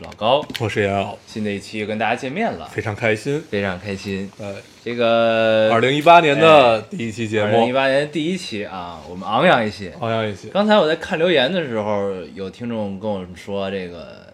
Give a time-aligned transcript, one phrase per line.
[0.00, 0.42] 是老高。
[0.58, 3.42] 我是杨瑶，新的一期又跟大家见面了，非常开心。
[3.50, 4.30] 非常开心。
[4.38, 9.92] 呃，这个二零一八年的第一期节目二零一目，八年第一期啊，我们昂扬一些。
[10.00, 10.48] 昂扬一些。
[10.48, 14.26] 刚才我在看留言的时候，有听众跟我说这个，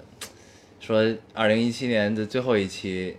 [0.78, 3.16] 说二零一七年的最后一期，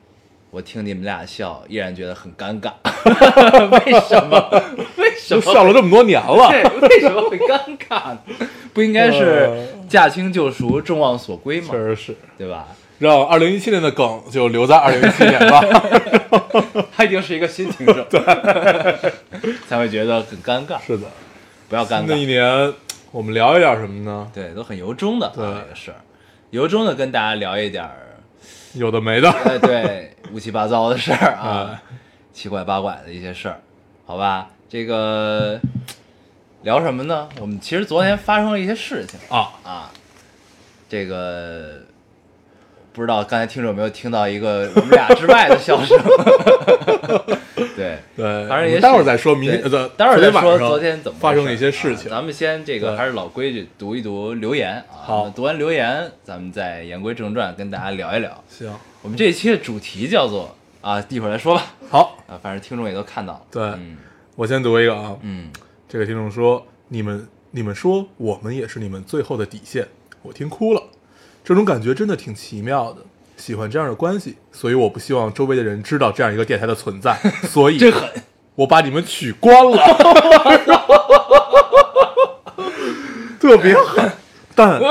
[0.50, 2.72] 我听你们俩笑，依然觉得很尴尬。
[3.86, 4.50] 为什么？
[4.96, 5.42] 为什么？
[5.42, 8.20] 都笑了这么多年了，对，为什么会尴尬呢？
[8.74, 11.78] 不应该是呃驾轻就熟、众望所归嘛确？
[11.78, 12.18] 实是。
[12.38, 12.68] 对吧？
[13.00, 15.62] 让二零一七年的梗就留在二零一七年吧。
[16.96, 18.04] 他一定是一个新听众，
[19.70, 20.80] 才会觉得很尴尬。
[20.86, 21.06] 是的，
[21.70, 22.06] 不要尴尬。
[22.08, 22.74] 那一，年
[23.12, 24.28] 我们聊一点什么呢？
[24.34, 26.02] 对，都很由衷的啊对这个事儿，
[26.50, 28.18] 由衷的跟大家聊一点儿，
[28.74, 29.30] 有的没的。
[29.30, 31.84] 哎，对，乌七八糟的事儿哎啊，
[32.34, 33.62] 七拐八拐的一些事儿，
[34.08, 34.50] 好吧？
[34.68, 35.60] 这个
[36.68, 37.30] 聊什么呢？
[37.40, 39.90] 我们其实昨天发生了一些事情啊，啊，
[40.90, 41.76] 这个
[42.92, 45.98] 不知道刚才听众有没有听到一个我们俩之外的笑声？
[47.78, 49.50] 对， 对，反正也待会儿再说明
[49.96, 52.12] 待会儿再说昨天怎么发生的一些事情。
[52.12, 54.92] 啊咱们先这个还是老规矩，读一读留言啊。
[54.92, 58.44] 好读完留言，咱们再言归正传，跟大家聊一聊。
[58.50, 58.70] 行，
[59.02, 61.64] 我们这一期的主题叫做啊，一会儿再说吧。
[61.90, 63.42] 好，啊，反正听众也都看到了。
[63.50, 63.96] 对嗯
[64.36, 65.16] 我先读一个啊。
[65.22, 65.50] 嗯，
[65.90, 69.88] 这个听众说：“你们你们说我们也是你们最后的底线，
[70.22, 70.84] 我听哭了。
[71.46, 72.98] 这种感觉真的挺奇妙的，
[73.38, 77.18] 喜欢这样的关系，所以我不希望周围的人知道这样一个电台的存在，
[77.48, 78.10] 所以真狠。
[78.56, 79.78] 我把你们取关了，
[83.40, 84.12] 特别狠。
[84.56, 84.82] 但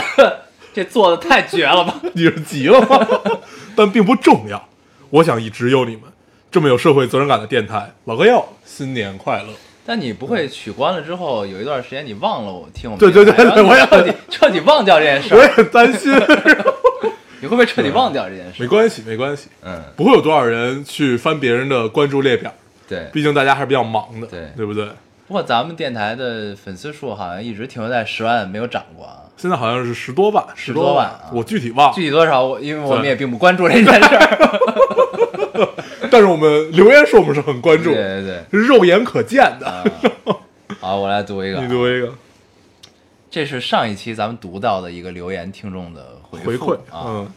[0.72, 2.00] 这做的太绝了吧？
[2.14, 3.06] 你是急了吗？
[3.76, 4.66] 但并不重要。
[5.10, 6.04] 我想一直有你们
[6.50, 7.92] 这么有社会责任感的电台。
[8.06, 9.48] 老哥要新年快乐！
[9.88, 16.12] 但你不会取关了之后，有一段时间你忘了我听我们对对对对我也彻底 彻底忘掉这件事我儿，也很担心。
[17.40, 18.62] 你会不会彻底忘掉这件事？
[18.62, 19.48] 没关系，没关系。
[19.64, 22.52] 嗯，不会有多少人去翻别人的关注列表，
[22.86, 23.08] 对。
[23.14, 24.84] 毕竟大家还是比较忙的，对对不对？
[25.26, 29.22] 不过咱们电台的粉丝数好像一直停留在十万，没有涨过啊。
[29.38, 34.58] 现在好像是十多万，十多多万啊我具体忘了具，体多少我因为我们也并不关注这件事儿。
[36.12, 39.66] 但是我们留言说我们是很关注对的，对对，是肉眼可见的。
[39.66, 39.84] 啊，
[40.80, 42.12] 好，我来读一个啊，你读一个
[43.30, 47.04] 这是上一期咱们读到的一个留言听众的回回馈，复啊。
[47.06, 47.28] 嗯，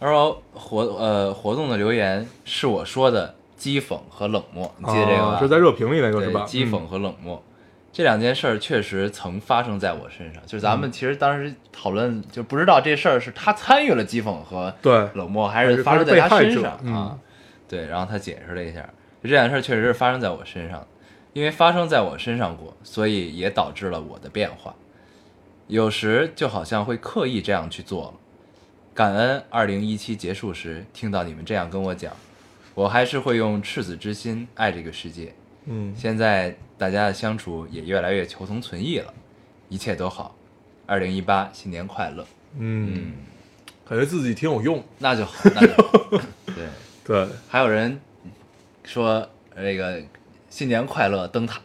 [0.00, 5.26] 他说活呃活动的留言是我说的讥讽和冷漠，你记得这个吧？
[5.34, 6.46] 啊是在热评里那个对是吧？
[6.48, 7.42] 讥讽和冷漠。
[7.90, 17.18] 这两件事儿确实曾发生在我身上，就是咱嗯们其实当时讨论，就不知道这事儿是他参与了讥讽和对冷漠，还还是是发生在他身上啊？
[17.68, 18.88] 对，然后他解释了一下，
[19.22, 20.86] 这件事儿确实是发生在我身上，
[21.32, 24.74] 因为发生在我身上过，所以也导致了我的变化。
[25.66, 28.14] 有时就好像会刻意这样去做了。
[28.94, 32.12] 感恩二零一七结束时听到你们这样跟我讲，
[32.74, 35.34] 我还是会用赤子之心爱这个世界。
[35.66, 39.12] 嗯，现在大家的相处也越来越求同存异了，
[39.68, 40.34] 一切都好。
[40.86, 42.26] 二零一八新年快乐！
[42.56, 43.12] 嗯，嗯，
[43.86, 44.82] 感觉自己挺有用。
[44.98, 46.08] 那就好，那就好。
[46.46, 46.66] 对，
[47.08, 47.98] 对，还有人
[48.84, 49.26] 说
[49.56, 49.98] 那个
[50.50, 51.58] 新年快乐灯塔，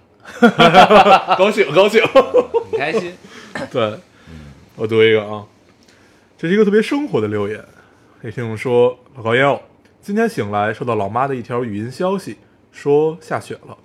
[1.36, 2.02] 高 兴高兴。
[2.72, 3.14] 很开心。
[3.70, 4.00] 对，
[4.78, 5.46] 我读一个啊，
[6.38, 7.62] 这是一个特别生活的留言。
[8.22, 9.62] 这听众说，老高幺，
[10.02, 12.38] 今天醒来收到老妈的一条语音消息，
[12.72, 13.78] 说下雪了，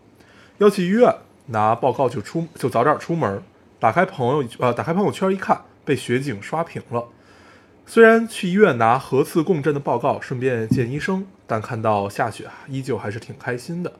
[0.58, 1.12] 要去医院
[1.46, 3.42] 拿报告就出就早点出门。
[3.80, 7.04] 打开朋友呃打开朋友圈一看，被雪景刷屏了。
[7.88, 13.90] 虽然去医院拿核磁共振的报告，顺便见医生，但看到下雪啊，依旧还是挺开心的。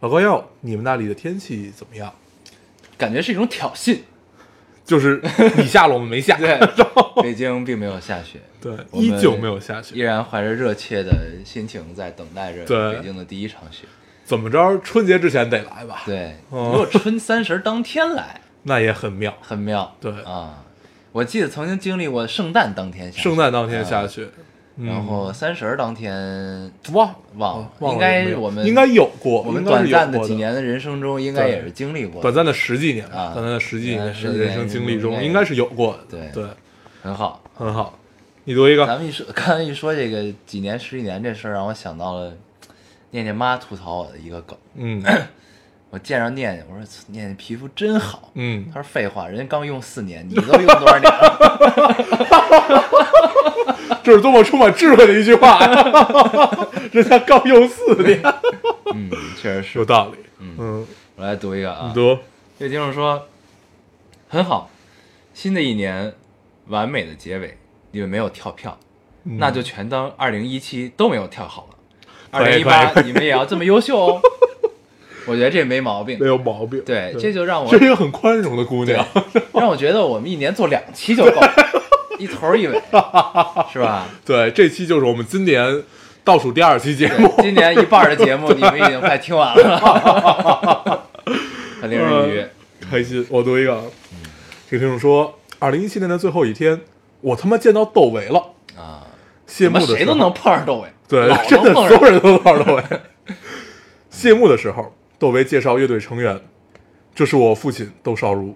[0.00, 2.12] 老高幺，你们那里的天气怎么样？
[2.98, 4.00] 感觉是一种挑衅。
[4.84, 5.20] 就是
[5.56, 6.36] 你下了，我们没下。
[6.36, 6.60] 对，
[7.22, 10.00] 北京并没有下雪，对，依旧没有下雪依。
[10.00, 11.12] 然怀着热切的
[11.44, 13.86] 心情在等待着北京的第一场雪。
[14.24, 19.36] 怎么着，春节之前得来吧？，对，哦如果春三十当天来， 那也很妙。
[19.40, 19.96] 很妙。
[20.00, 20.64] 对啊，
[21.16, 24.28] 我记得曾经经历过圣诞当天下雪，圣诞当天下啊雪，
[24.76, 26.12] 然后三十儿当天
[26.92, 36.00] 忘忘了，忘了应该有没有我们应该有过，我们应该是有短暂的过几年的人生中，应该也是经历过的，短暂的十几年吧啊短暂的十几年人生经历中，年应该是有过的。
[36.10, 36.44] 对对，
[37.02, 37.42] 很好。
[37.54, 37.98] 很好。
[38.44, 42.34] 你读一个，咱们一说，刚才一说这个几年十几年这事儿，让我想到了
[43.12, 45.02] 念念妈吐槽我的一个梗，嗯
[45.96, 52.84] 我见着念念，我说念念皮肤真好，嗯他说废话，人家刚用四年，你都用多少年了？
[54.04, 56.50] 这是多么充满智慧的一句话呀！
[56.92, 58.20] 人家刚用四年，
[58.94, 59.10] 嗯，
[59.40, 59.86] 确实是有。
[59.86, 60.18] 道理。
[60.38, 62.18] 嗯，我来读一个啊，读，
[62.58, 63.26] 这个听众说
[64.28, 64.68] 很好，
[65.32, 66.12] 新的一年
[66.66, 67.56] 完美的结尾，
[67.92, 68.78] 你们没有跳票，
[69.24, 71.76] 嗯那就全当二零一七都没有跳好了。
[72.32, 74.20] 二零一八你们也要这么优秀哦，
[75.26, 76.26] 我觉得这没毛病没。
[76.26, 76.80] 有毛病。
[76.86, 79.04] 对，这就让我这是一个很宽容的姑娘。
[79.52, 81.52] 让我觉得我们一年做两期就够了，
[82.18, 82.74] 一头一尾，
[83.72, 84.06] 是吧？
[84.24, 85.82] 对，这期就是我们今年
[86.24, 87.32] 倒数第二期节目。
[87.38, 91.02] 今年一半的节目你们已经快听完了，
[91.80, 92.50] 很令人愉悦。
[92.88, 93.26] 开心。
[93.28, 93.82] 我读一个，啊，
[94.70, 96.80] 这个听众说，二零一七年的最后一天，
[97.20, 98.38] 我他妈见到窦唯了。
[98.76, 99.02] 啊，
[99.46, 101.74] 谢幕的时候，谁都能碰上窦唯，对老，真的。
[101.74, 102.82] 所有人都能碰上窦唯。
[104.10, 106.40] 谢幕的时候，窦唯介绍乐队成员，
[107.14, 108.54] 这是我父亲窦少如，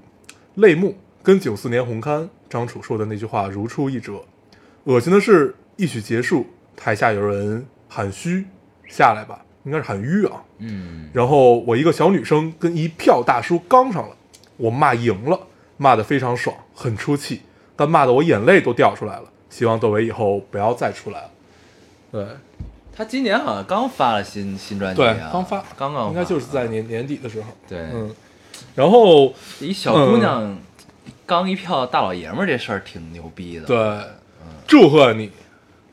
[0.57, 4.23] 泪目跟九四年红磡张楚说的那句话如出一辙。
[4.85, 6.47] 恶心的是，一曲结束，
[6.77, 8.45] 台下有人喊嘘，
[8.87, 10.43] 下来吧，应该是喊吁啊。
[10.59, 14.17] 嗯，然后我一个小女生跟一票大叔刚上了，
[14.57, 15.39] 我骂赢了，
[15.77, 17.41] 骂得非常爽，很出气，
[17.77, 19.25] 但骂得我眼泪都掉出来了。
[19.49, 21.31] 希望窦唯以后不要再出来了。
[22.13, 22.27] 对，
[23.01, 27.47] 他今年好像刚发了新新专辑对啊，，刚发，刚刚应该就是在年年底的时候。
[27.67, 28.15] 对，嗯，
[28.75, 30.59] 然后一小姑娘
[31.25, 33.65] 刚一票大老爷们儿这事儿挺牛逼的。
[33.65, 34.01] 对，
[34.67, 35.31] 祝贺你，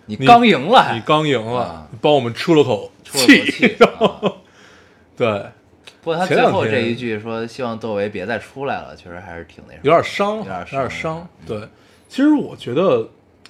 [0.05, 3.77] 你你刚赢了还，你刚赢了啊，你帮我们出了口气。
[3.79, 4.33] 啊。
[5.15, 5.45] 对，
[6.01, 9.83] 不过他最后这一句说希望窦唯别再出来了，确实还是挺那什么。
[9.83, 10.81] 有点伤，有点伤。
[10.81, 11.27] 有点伤。
[11.45, 11.61] 对，
[12.09, 13.07] 其实我觉得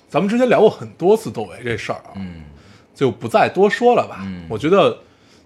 [0.07, 2.44] 咱们之前聊过很多次窦唯这事儿啊，嗯
[2.98, 4.22] 就不再多说了吧。
[4.24, 4.98] 嗯我觉得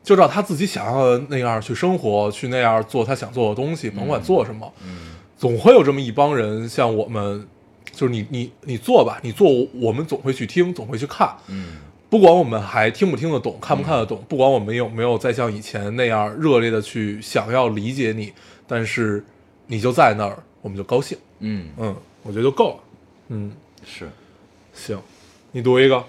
[0.02, 7.46] 就照他自己想要的那样去生活，去那样做他想做的东西，甭管做什么，嗯总会有这么一帮人像我们，
[7.92, 11.36] 就是你你你做吧，你做，我们总会去听，总会去看。
[11.50, 11.78] 嗯
[12.10, 18.34] 不管我们还听不听得懂，看不看得懂，不管我们有没有再像以前那样热烈的去想要理解你，
[18.68, 19.24] 但是
[19.68, 21.18] 你就在那儿，我们就高兴。
[21.40, 22.76] 嗯，嗯，我觉得就够了。
[23.30, 23.52] 嗯，
[23.86, 24.10] 是。
[24.74, 25.00] 行，
[25.54, 26.04] 你读一个。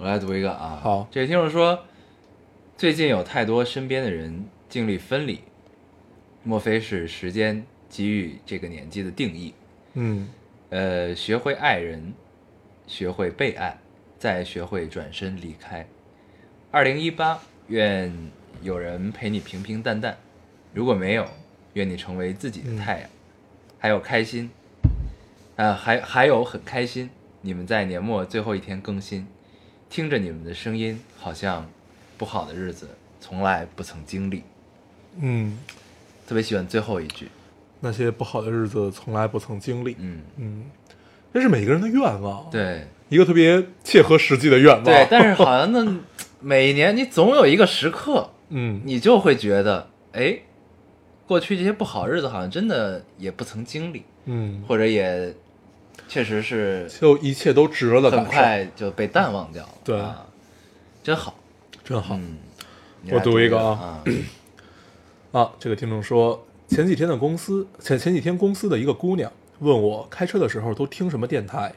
[0.00, 0.80] 我来读一个啊。
[0.82, 1.84] 好这位听众说，
[2.74, 5.40] 最近有太多身边的人经历分离，
[6.42, 9.52] 莫非是时间给予这个年纪的定义？
[9.92, 10.26] 嗯
[10.70, 12.14] 呃，学会爱人，
[12.86, 13.78] 学会被爱，
[14.18, 15.86] 再学会转身离开。
[16.70, 17.38] 二零一八，
[17.68, 18.10] 愿
[18.62, 20.14] 有人陪你平平淡淡；
[20.72, 21.28] 如果没有，
[21.74, 23.10] 愿你成为自己的太阳。
[23.78, 24.50] 还有开心，
[25.56, 27.10] 啊，还还有很开心，
[27.42, 29.26] 你们在年末最后一天更新，
[29.90, 31.68] 听着你们的声音，好像
[32.16, 32.88] 不好的日子
[33.20, 34.44] 从来不曾经历。
[35.18, 35.58] 嗯，
[36.28, 37.26] 特别喜欢最后一句，
[37.80, 39.96] 那些不好的日子从来不曾经历。
[39.98, 40.64] 嗯，嗯，
[41.34, 42.86] 这是每个人的愿望，，对。
[43.08, 44.84] 一个特别切合实际的愿望。
[44.84, 45.98] 对，但是好像那
[46.38, 50.38] 每年你总有一个时刻， 嗯，你就会觉得，哎，
[51.26, 55.34] 过去这些不好日子好像真的也不曾经历，嗯，或者也
[56.08, 58.24] 确实是就一切都值了的很。
[58.24, 59.72] 快就被淡忘掉了。
[59.84, 60.26] 对啊，
[61.02, 61.34] 真好。
[61.84, 62.14] 真好。
[62.16, 62.38] 嗯，
[63.10, 64.02] 我读读一个啊
[65.32, 71.72] 啊，啊，这个听众说，前几天的公司前前几天公司的一个姑娘问我开车的时候都听什么电台，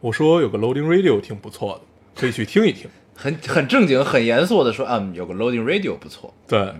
[0.00, 2.88] 我说有个 Loading Radio 挺不错的，可以去听一听。
[3.16, 6.34] 很很正经、很严肃的说，嗯，有个 Loading Radio 不错。
[6.48, 6.74] 对，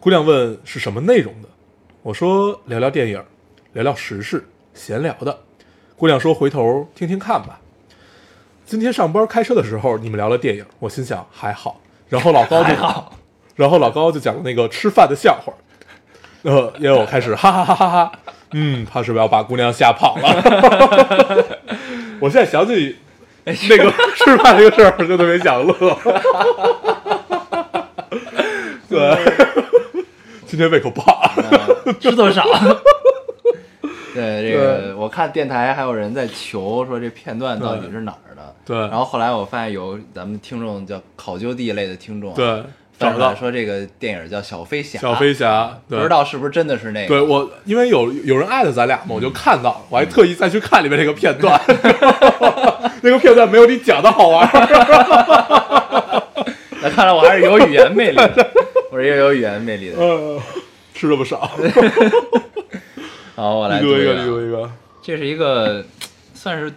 [0.00, 1.48] 姑娘问是什么内容的，
[2.02, 3.22] 我说聊聊电影，
[3.74, 5.38] 聊聊时事，闲聊的。
[5.96, 7.58] 姑娘说回头听听看吧。
[8.66, 11.80] 今天上班开车的时候，你们聊了电影，我心想还好。
[12.10, 13.14] 然后老高就还好，
[13.54, 15.54] 然后老高就讲了那个吃饭的笑话，
[16.42, 18.12] 呃，因为我开始哈哈哈哈哈，
[18.52, 21.56] 嗯，怕是不是要把姑娘吓跑了？
[22.20, 22.96] 我现在想起
[23.44, 25.74] 那个吃饭这个事儿，就特别想乐。
[28.88, 29.18] 对，
[30.46, 31.32] 今天胃口不好。
[31.98, 32.44] 吃多少？
[34.16, 38.54] 对这个，我看电台还有人在求说这片段到底是哪儿的。
[38.64, 42.62] 对然后后来我发现有咱们听众叫考究地类的听众啊，对，
[42.98, 47.08] 找到说这个电影叫《小飞侠》，小飞侠，对不知道是不是真的是那个？
[47.08, 51.60] 对我，因为有有人艾特咱俩嘛，我就看到了，我还特意再去看里面那个片段，
[53.02, 54.48] 那个片段没有你讲的好玩。
[56.82, 58.50] 那看来我还是有语言魅力的，
[58.90, 59.98] 我是一个有语言魅力的。
[59.98, 60.40] 呃，
[60.92, 61.50] 吃了不少。
[63.36, 64.72] 好，我来读一个，读一个。
[65.02, 65.84] 这是一个
[66.32, 66.72] 算是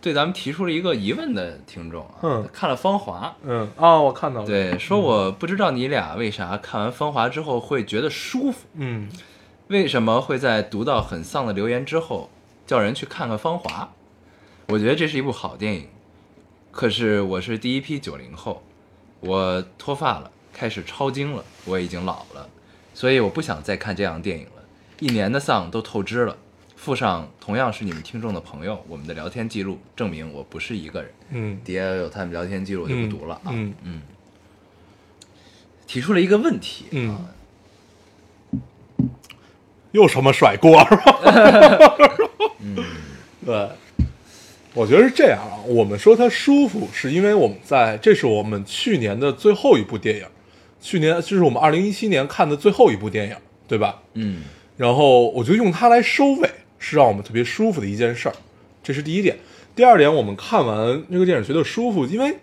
[0.00, 2.48] 对咱们提出了一个疑问的听众啊，嗯。
[2.52, 3.70] 看了《芳华》，嗯。
[3.76, 9.08] 啊，我看到了，，对，说我不知道你俩为啥看完《芳华》之后会觉得舒服，嗯。
[9.68, 12.30] 为什么会在读到很丧的留言之后
[12.66, 13.84] 叫人去看看《芳华》？
[14.66, 15.86] 我觉得这是一部好电影，
[16.72, 18.64] 可是我是第一批九零后，
[19.20, 22.48] 我脱发了，开始抄经了，我已经老了，
[22.92, 24.50] 所以我不想再看这样的电影了。
[24.98, 26.36] 一年的丧都透支了，
[26.74, 31.10] 附上同样是你们听众的朋友，我们的聊天记录证明我不是一个人。
[31.30, 33.50] 嗯底下有他们聊天记录，我就不读了啊。
[33.50, 34.02] 嗯嗯
[35.86, 37.20] 提出了一个问题，嗯啊，
[39.92, 41.20] 又什么甩锅是吧？
[42.60, 42.76] 嗯，
[43.44, 43.68] 对，
[44.74, 45.62] 我觉得是这样啊。
[45.66, 50.26] 我们说它舒服，是因为我们在这是我们去年的最后一部电影，
[50.80, 53.36] 去年这是我们二零一七年看的最后一部电影，
[53.68, 54.02] 对吧？
[54.14, 54.42] 嗯
[54.76, 58.34] 然后我觉得用它来收尾是让我们特别舒服的一件事儿，
[58.82, 59.36] 这是第一点。
[59.74, 62.38] 第二点，我们看完这个电影觉得舒服，因为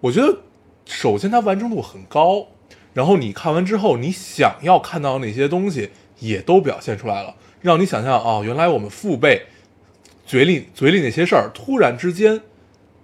[0.00, 0.38] 我觉得
[0.86, 2.46] 首先它完成度很高，
[2.92, 5.90] 然后你看完之后，你想要看到那些东西
[6.20, 9.42] 也都表现出来了，让你想象哦，原来我们父辈
[10.24, 12.40] 嘴里嘴里那些事儿，突然之间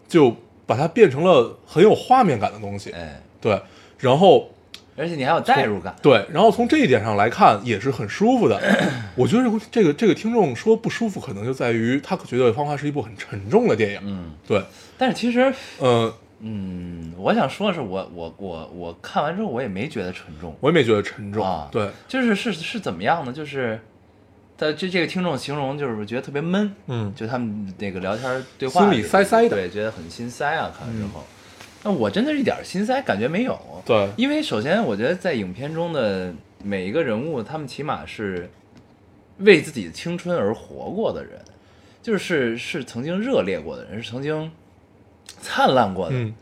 [0.09, 3.61] 就把它变成了很有画面感的东西，哎，对，
[3.99, 4.51] 然后
[5.01, 8.61] 而且你还有代入感，对，然后从这一点上来看，也是很舒服的。
[9.17, 14.01] 我觉得这个这个这个听众说不舒服，可能就在于他觉得《芳华》是一部很沉重的电影。
[14.05, 14.63] 嗯，对，
[14.99, 21.43] 但是其实，呃，嗯，我想说的是我，我我我看完之后，我也没觉得沉重，我也没觉得沉重。
[21.43, 23.33] 啊对，就是是是怎么样呢？
[23.33, 23.81] 就是
[24.59, 30.71] 他这这个听众形容就是觉得特别闷，嗯就他们那个聊天对话心里塞塞的对，觉得很心塞啊。
[30.79, 31.25] 看完之后，
[31.83, 33.59] 那我真的是一点心塞感觉没有。
[33.87, 36.33] 对因为首先我觉得在影片中的
[36.63, 38.51] 每一个人物，他们起码是
[39.39, 41.41] 为自己的青春而活过的人，
[42.03, 44.51] 就是是曾经热烈过的人，是曾经
[45.41, 46.15] 灿烂过的。
[46.15, 46.35] 嗯，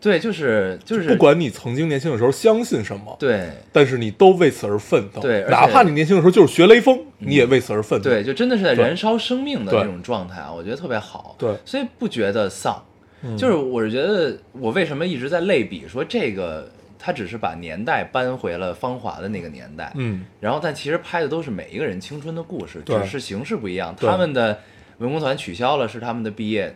[0.00, 5.20] 对，就是就是不管你曾经年轻的时候相信什么，对但是你都为此而奋斗。
[5.50, 8.08] 哪怕你年轻的时候就是学雷锋，你也为此而奋斗。
[8.08, 11.36] 对，就真的是在燃烧生命的对那种状态啊，我觉得特别好。
[11.38, 12.82] 对所以不觉得丧。
[13.22, 13.36] 嗯。
[13.36, 23.94] 就是我是觉得我为什么一直在类比说这个，他只是把年代搬回了芳华的那个年代，嗯，然后但其实拍的都是每一个人青春的故事，只是形式不一样。
[23.96, 24.58] 他们的
[24.98, 26.74] 文工团取消了，是他们的毕业，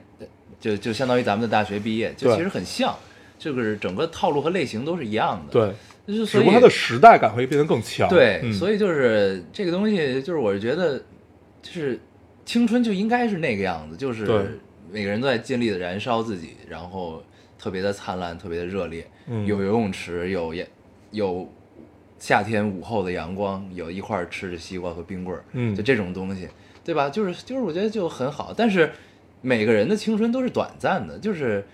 [0.60, 2.94] 就就相当于咱们的大学毕业，就其实很像，
[3.38, 5.52] 就是整个套路和类型都是一样的。，
[6.06, 8.08] 对，就是所以只不过它的时代感会变得更强。
[8.08, 10.98] 对，嗯、所以就是这个东西，就是我是觉得，
[11.60, 11.98] 就是
[12.44, 14.44] 青春就应该是那个样子，就是对
[14.92, 17.22] 每个人都在尽力的燃烧自己，然后
[17.58, 20.66] 特别的灿烂，特别的热烈，嗯有游泳池，有阳
[21.10, 21.52] 有
[22.18, 26.48] 夏天午后的阳光，有一块儿吃着西瓜和冰棍儿，嗯就这种东西，
[26.84, 27.08] 对吧？
[27.08, 28.92] 就是就是我觉得就很好，但是
[29.40, 31.64] 每个人的青春都是短暂的，就是。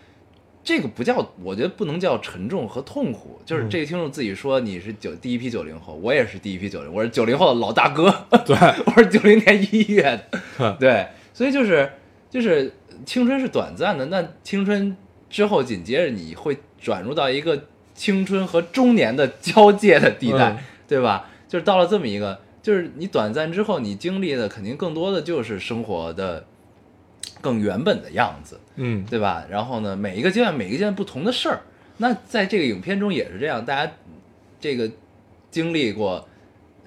[0.64, 3.40] 这个不叫，我觉得不能叫沉重和痛苦。
[3.46, 8.12] 就是嗯这个听众自己说你是九第一批九零后，我也是第一批九零，我是九零后的老大哥，
[8.44, 11.90] 对 我是九零年一月的，对对，所以就是
[12.28, 12.70] 就是
[13.04, 14.96] 青春是短暂的，那青春
[15.28, 17.64] 之后紧接着你会转入到一个
[17.94, 21.28] 青春和中年的交界的地带，嗯对吧？
[21.48, 26.44] 就是到了这么一个，就是你短暂之后，你经历的肯定更多的就是生活的
[27.40, 29.44] 更原本的样子，嗯，对吧？
[29.50, 31.60] 然后呢，每一个阶段，每一个阶段不同的事儿。
[31.98, 33.92] 那在这个影片中也是这样，大家
[34.60, 34.90] 这个
[35.50, 36.28] 经历过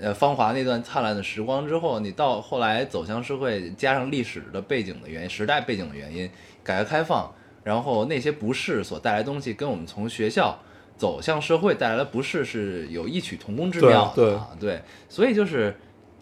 [0.02, 6.30] 呃芳华那段灿烂的时光之后，你到后来走向社会，加上历史的背景的原因、时代背景的原因，
[6.64, 10.60] 改革开放，然后那些不适所带来的东西，跟我们从学校
[10.98, 14.50] 走向社会带来的不适是有异曲同工之妙的啊。
[14.60, 15.74] 对，所以就是。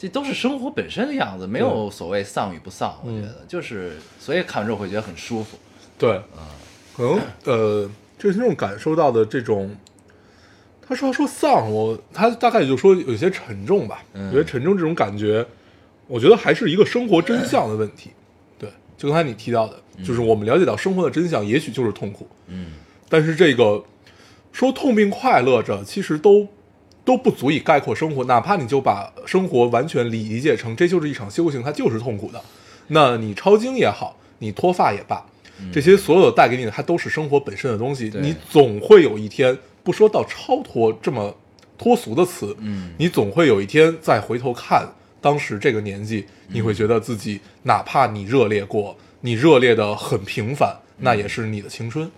[0.02, 5.58] 这都是生活本身的样子，没有所谓丧与不丧，我觉得就是，所以看完之后会觉得很舒服。
[5.98, 6.22] 对，
[6.96, 9.76] 可能呃，就是那种感受到的这种，
[10.89, 14.03] 他说说丧，我他大概也就说有些沉重吧。
[14.15, 15.46] 嗯我觉得沉重这种感觉，
[16.08, 18.10] 我觉得还是一个生活真相的问题。
[18.58, 18.67] 对，
[18.98, 22.72] 就刚才你提到的，就是我们了解到生活的真相，也许就是痛苦，嗯
[23.08, 23.84] 但是这个
[24.51, 26.48] 说痛并快乐着，其实都
[27.05, 28.25] 都不足以概括生活。
[28.25, 32.41] 哪怕你就把生活完全理理解成这就是一场修行，它就是痛苦的。
[32.88, 35.24] 那你抄经也好，你脱发也罢，
[35.72, 38.12] 这些所有带给你的，它都是生活本身的东西。
[38.19, 41.36] 你总会有一天，不说到超脱这么
[41.78, 42.94] 脱俗的词，嗯。
[42.98, 44.88] 你总会有一天再回头看
[45.22, 52.10] 当时这个年纪，你会觉得自己，哪怕你热烈过，你热烈的很平凡，那也是你的青春。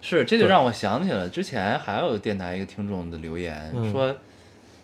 [0.00, 3.92] 是，这就让我想起了之前还有电台一个听众的留言，嗯。
[3.92, 4.14] 说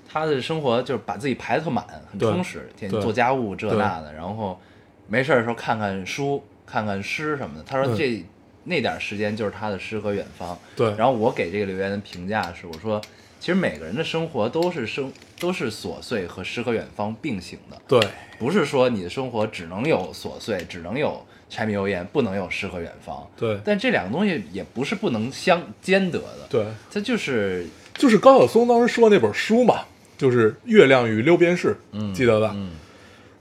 [0.09, 4.61] 他的生活就是把自己排得特满，很充实，天天做家务这那的，然后
[5.09, 7.65] 没事儿的时候看看书，看看诗什么的。
[7.65, 7.97] 他说嗯。
[7.97, 8.25] 这、
[8.65, 10.59] 那点儿时间就是他的诗和远方。
[10.75, 13.01] 对，然后我给这个留言的评价是，我说
[13.39, 18.01] 其实每个人的生活都是生都是琐碎和诗和远方并行的，对
[18.39, 23.29] 不是说你的生活只能有琐碎，只能有柴米油盐，不能有诗和远方。
[23.37, 29.83] 对但这两个东西也不是不能相兼得的，对，它就是就是高晓松当时说那本书嘛，
[30.17, 32.53] 就是《月亮与六便士》，嗯记得吧？
[32.55, 32.73] 嗯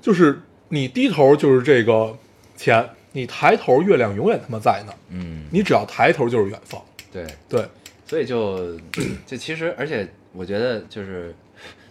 [0.02, 2.18] 就是你低头就是这个
[2.58, 6.84] 钱，你抬头月亮永远他妈在那儿，嗯，你只要抬头就是远方。
[7.12, 7.66] 对，对，
[8.06, 8.78] 所以就
[9.26, 11.34] 就其实，而且我觉得就是，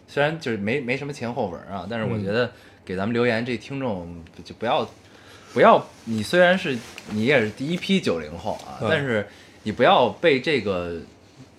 [0.06, 2.52] 虽然就是没没什么前后文啊，但是我嗯觉得
[2.84, 4.86] 给咱们留言这听众就不要
[5.54, 6.76] 不要，你虽然是
[7.10, 8.88] 你也是第一批九零后啊，嗯。
[8.90, 9.26] 但是
[9.62, 11.00] 你不要被这个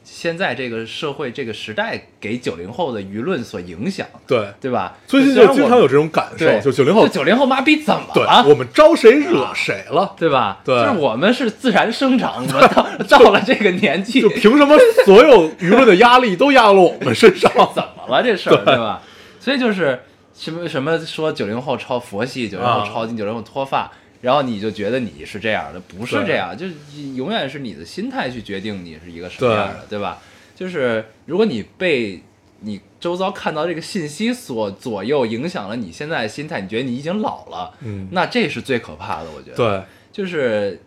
[0.03, 4.98] 现在这个社会这个时代给九零后的舆论所影响，对，对吧？
[5.07, 8.43] 最近就经常有这种感受，就九零后，九零后妈逼怎么对了？
[8.48, 10.13] 我们招谁惹谁了？
[10.17, 10.60] 对吧？
[10.65, 17.51] 对就是我们是自然生长的，到到了这个年纪，就凭什么所有舆论的压力都压到了我们身上？
[17.74, 19.01] 怎么了这事儿，对吧？
[19.39, 20.00] 所以就是
[20.33, 23.89] 什么什么说九零后抄佛系，九零后啊抄近，九零后脱发，
[24.24, 26.74] 然后你就觉得你是这样的，不是这样，就是
[27.13, 30.18] 永远是你的心态去决定你是一个什么样的，对吧？
[30.56, 32.24] 就是如果你被
[32.62, 39.58] 你周遭看到这个信息所左右，影响了你现在的心态，你觉得你已经老了，嗯那这是最可怕的，我觉得。
[39.58, 40.80] 对，就是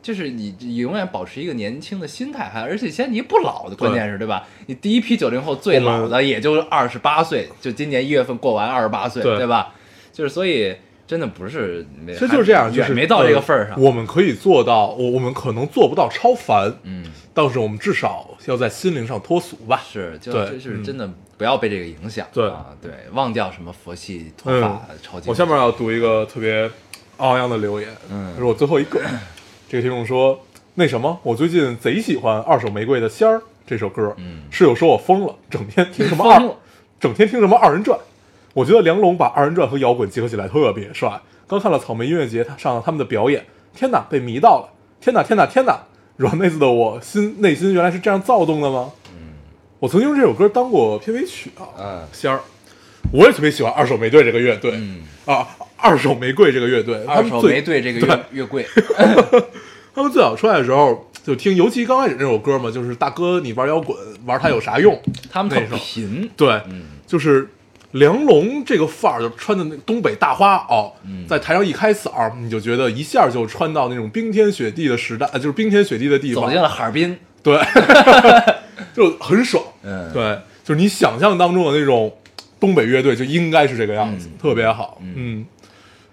[0.00, 4.48] 就是你你永远保持一个年轻的心态，还而且现在你也不老的，关键是对吧？
[4.64, 9.74] 你第一批九零后最老的也就二十八岁，就今年一月份过完二十八岁，对对吧？
[10.10, 10.74] 就是所以
[11.06, 13.76] 真的不是，其实就是这样，就是远没到这个份儿上。
[13.76, 17.04] 呃我们可以做到，我我们可能做不到超凡，嗯，
[17.34, 19.82] 但是我们至少要在心灵上脱俗吧。
[19.86, 25.28] 是就对就是真的不要被这个影响，对啊，对，忘掉什么佛系脱嗯发、超级。
[25.28, 26.70] 我下面要读一个特别
[27.18, 29.00] 昂扬的留言，嗯这是我最后一个。
[29.68, 30.38] 这个听众说，
[30.74, 36.40] 那什么，我最近贼喜欢《二手玫瑰的仙儿》这首歌，嗯室友说我疯了，整天听什么二
[37.00, 37.98] 整天听什么二人转。
[38.54, 41.20] 我觉得梁龙把二人转和摇滚结合起来特别帅。
[41.46, 44.68] 刚看了草莓音乐节他上他们的表演，天哪，被迷到了！
[45.00, 45.80] 天哪，天哪，天哪！
[46.16, 48.92] 软妹子的我心内心原来是这样躁动的吗？
[49.10, 49.32] 嗯，
[49.80, 51.66] 我曾经用这首歌当过片尾曲啊。
[51.78, 52.40] 嗯仙儿，
[53.12, 58.66] 我也特别喜欢二手玫瑰这个乐队，嗯，啊，二手玫瑰这个乐队，他二手玫瑰这个乐乐队，
[59.94, 64.98] 他们最早出来的时候就听，尤其刚开始那首歌嘛，就是大哥你玩摇滚玩它有啥用？
[65.30, 67.48] 他们特那时候贫，对，嗯就是
[67.92, 71.26] 梁龙这个范儿，就穿的那东北大花袄，嗯。
[71.26, 77.58] 在台上一开嗓，你就觉得一下就穿到那种冰天雪地的时代，呃就是冰天雪地的地方，走进了哈尔滨，对，
[78.94, 82.14] 就很爽，嗯，对，就是你想象当中的那种
[82.58, 84.38] 东北乐队就应该是这个样子，嗯。
[84.40, 85.12] 特别好，嗯。
[85.16, 85.46] 嗯，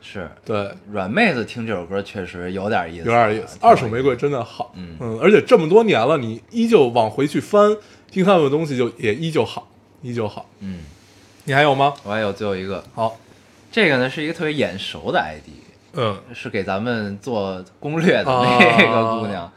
[0.02, 0.30] 是。
[0.46, 3.58] 对，软妹子听这首歌确实有点意思，有点意思。
[3.62, 7.76] 二手玫瑰真的好，嗯而且这么多年了，你依旧往回去翻
[8.12, 9.70] 听他们的东西，就也依旧好，
[10.02, 10.50] 依旧好。
[10.62, 10.80] 嗯，
[11.50, 11.96] 你还有吗？
[12.04, 13.18] 我还有最后一个，好，
[13.72, 15.50] 这个呢是一个特别眼熟的 ID，
[15.94, 18.56] 嗯，是给咱们做攻略的啊。
[18.60, 19.52] 那个姑娘，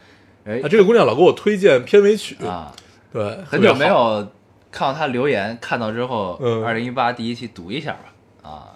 [0.46, 0.54] 哎。
[0.64, 2.74] 啊，这个姑娘老给我推荐片尾曲，啊，
[3.12, 4.26] 对，很久没有
[4.70, 6.64] 看到她留言，看到之后，嗯。
[6.64, 8.72] 二零一八第一期读一下吧，啊，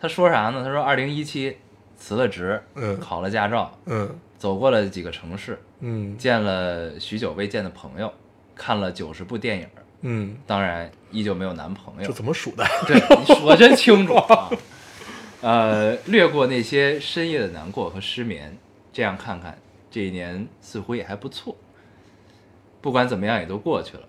[0.00, 0.64] 她说啥呢？
[0.64, 1.58] 她说二零一七
[1.98, 2.98] 辞了职，嗯。
[2.98, 4.08] 考了驾照，嗯。
[4.38, 6.16] 走过了几个城市，嗯。
[6.16, 8.10] 见了许久未见的朋友，
[8.54, 9.66] 看了九十部电影，
[10.06, 12.12] 嗯，当然依旧没有男朋友这。
[12.12, 12.64] 怎么数的？
[12.86, 14.50] 对，你说真清楚啊。
[15.42, 18.56] 呃，略过那些深夜的难过和失眠，
[18.92, 19.58] 这样看看，
[19.90, 21.56] 这一年似乎也还不错。
[22.80, 24.04] 不管怎么样，也都过去了。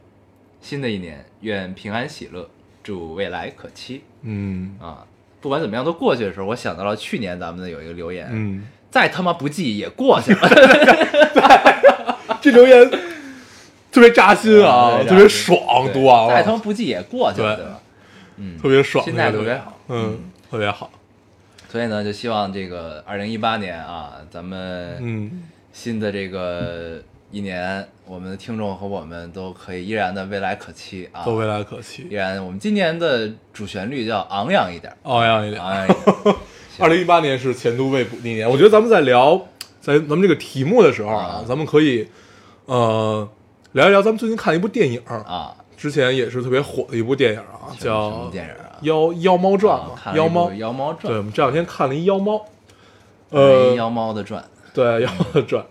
[0.62, 2.50] 新的一年，愿平安喜乐，
[2.84, 5.06] 祝未来可期嗯啊！
[5.42, 10.50] 不管怎么样都过去的时候，我想到了去年咱们的有一个留言，嗯，再他妈不济也过去了。
[12.42, 12.92] 这留言
[13.96, 15.58] 特别扎心啊，对特别爽，
[15.94, 16.30] 读完了。
[16.36, 17.64] 再他妈，不记也过去了，对。
[17.64, 17.80] 对吧？
[18.38, 19.80] 嗯，特别爽，心态特别好。
[19.88, 20.20] 嗯，
[20.52, 20.92] 特别好，
[21.70, 25.44] 所以呢，就希望这个二零一八年啊，咱们嗯。
[25.72, 32.08] 新的这个一年，我们的听众和我们都可以依然的未来可期啊，都未来可期。
[32.10, 35.62] 依，然我们今年的主旋律叫昂扬一点，昂扬一点。
[35.62, 36.36] 昂扬一点，
[36.80, 39.36] 二零一八年是前途未卜那年，我觉得咱们在聊
[39.82, 41.46] 在咱们这个题目的时候啊，啊。
[41.46, 42.08] 咱们可以
[42.68, 43.28] 呃
[43.76, 50.50] 聊一聊咱们最近看的一部电影，啊，之前也是特别火的一部电影啊，什叫么电影啊《妖妖猫传》嘛，妖猫。
[50.54, 52.42] 妖猫传，对，我们这两天看了一妖猫，
[53.32, 54.42] 呃，妖猫的传，
[54.74, 55.66] 对， 妖猫传。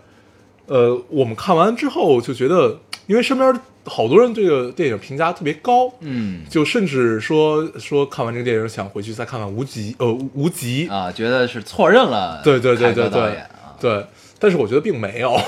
[0.67, 6.43] 呃，我们看完之后就觉得，因为身边好多人对这个电影评价特别高，嗯。
[6.47, 14.05] 就甚至说说看完这个电影想回去再看看无极，呃，无极，啊，觉得是错认了对对对对对导演啊，对，
[14.37, 15.35] 但是我觉得并没有，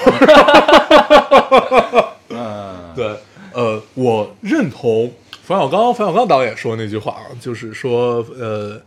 [2.29, 3.15] 嗯对，
[3.53, 5.11] 呃，我认同
[5.43, 8.79] 冯小刚冯小刚导演说的那句话啊，就是说，呃，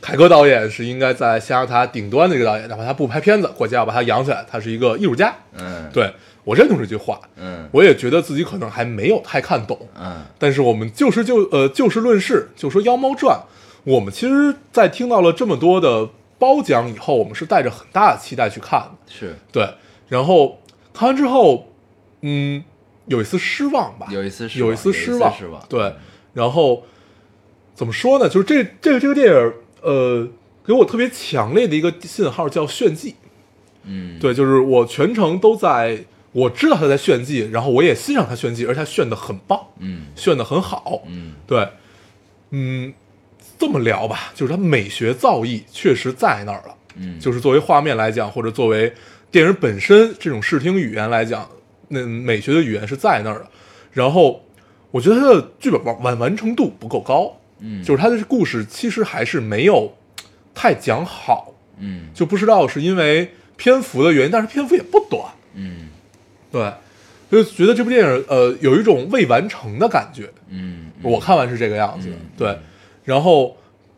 [0.00, 5.34] 凯歌导演是应该在象牙塔顶端的一个导演，哪怕他不拍片子，国家要把他养起来，他是一个艺术家。
[5.56, 6.12] 嗯对
[6.44, 13.36] 我认同这句话，嗯我也觉得自己可能还没有太看懂，嗯但是我们就事就呃就事论事，就说《妖猫传》，
[13.84, 16.08] 我们其实，在听到了这么多的
[16.38, 18.90] 褒奖以后，我们是带着很大的期待去看的。
[19.08, 19.68] 是对，
[20.08, 20.60] 然后
[20.92, 21.72] 看完之后，
[22.28, 22.64] 嗯，
[23.06, 25.64] 有一丝失望吧，有一丝失有望一丝失望，失望。
[25.68, 25.94] 对，
[26.34, 26.82] 然后
[27.72, 28.28] 怎么说呢？
[28.28, 30.28] 就是这这个这个电影，呃，
[30.66, 33.14] 给我特别强烈的一个信号叫炫技，
[33.84, 34.18] 嗯。
[34.18, 40.06] 对，就是我全程都在，我知道他在炫技，然后我也欣赏他炫技，而且他炫的很棒，嗯。
[40.16, 41.34] 炫的很好，嗯。
[41.46, 41.68] 对，
[42.50, 42.92] 嗯，
[43.56, 46.74] 这么聊吧，就是他美学造诣确实在那儿了。
[46.96, 47.20] 嗯。
[47.20, 48.92] 就是作为画面来讲，或者作为
[49.30, 51.48] 电影本身这种视听语言来讲，
[51.88, 53.46] 那美学的语言是在那儿的。
[53.92, 54.44] 然后，
[54.90, 59.92] 我觉得他的剧本完完完成度不够高，嗯就是他的故事其实还是没有
[60.54, 65.22] 太讲好，嗯就不知道是因为篇幅的原因，但是篇幅也不短，
[65.54, 65.88] 嗯
[66.52, 66.72] 对，
[67.30, 70.30] 就觉得这部电影呃有一种未完成的感觉。
[70.48, 72.58] 嗯我看完是这个样子，嗯对。
[73.04, 73.56] 然后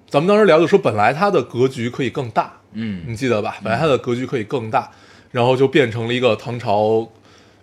[0.08, 3.56] 咱们当时聊就说，本来它的格局可以更大，你嗯记得吧？
[3.62, 4.90] 本来它的格局可以更大，
[5.30, 7.08] 然后就变成了一个唐朝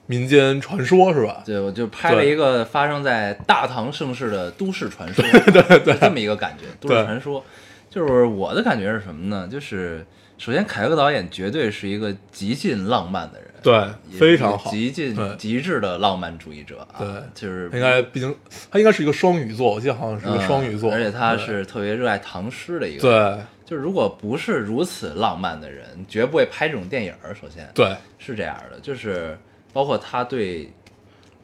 [0.08, 1.42] 民间传说，是吧？
[1.46, 7.44] 对，我就拍了一个发生在大唐盛世的都市传说，对对，这么一个感觉，都市传说。
[7.90, 9.48] 就是我的感觉是什么呢？
[9.50, 10.06] 就是
[10.38, 14.70] 首先凯歌导演绝对是一个极尽浪漫的人，对，非常好。
[14.70, 18.36] 极尽极致的浪漫主义者啊，对就是应该毕竟
[18.70, 27.34] 他应该是一个双鱼座，我记得好像是一个嗯双鱼座，而且他是特别热爱唐诗的一个，，对就是如果不是如此浪漫的人，绝不会拍这种电影儿。
[27.34, 29.38] 首先，对是这样的，就是
[29.76, 30.72] 包括他对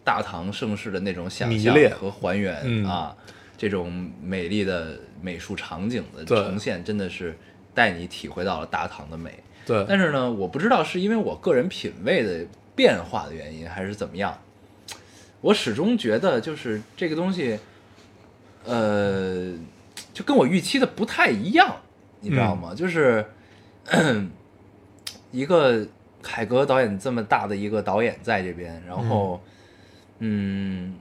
[0.05, 2.85] 大唐盛世的那种想象和还原、嗯。
[2.85, 3.13] 啊，
[3.57, 7.37] 这种美丽的美术场景的呈现，真的是
[7.73, 9.43] 带你体会到了大唐的美。
[9.65, 14.39] 对，但是呢，我不知道是因为我个人品味的变化的原因，还是怎么样，
[15.41, 17.59] 我始终觉得就是这个东西，
[18.63, 19.53] 呃，
[20.13, 21.81] 就跟我预期的不太一样，
[22.21, 22.73] 你知道吗？
[22.73, 23.25] 就是
[25.31, 25.85] 一个
[26.21, 29.41] 凯歌导演这么大的一个导演在这边，然后，
[30.19, 30.95] 嗯。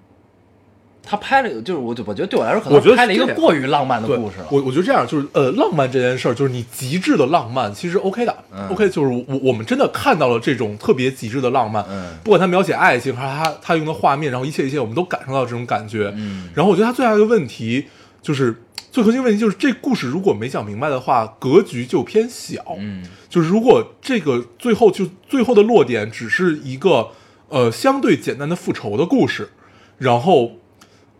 [1.03, 4.47] 他拍了，就是我，我觉得对我来说，可能拍了一个过于浪漫的故事了。
[4.51, 16.13] 我我觉得这样就是呃，浪漫这件事儿，就是你极致的浪漫，其实 OK 的、嗯 o k 就是我我们真的看到了这种特别极致的浪漫，嗯不管他描写爱情，还是他他用的画面，然后一切一切，我们都感受到这种感觉。
[16.17, 17.87] 嗯然后我觉得他最大的问题
[18.21, 18.55] 就是
[18.91, 22.77] 最核心问题就是这故事如果没讲明白的话，格局就偏小。
[22.79, 23.05] 嗯。
[23.29, 27.11] 就是如果这个最后就最后的落点只是一个
[27.49, 29.51] 呃相对简单的复仇的故事，
[29.99, 30.57] 然后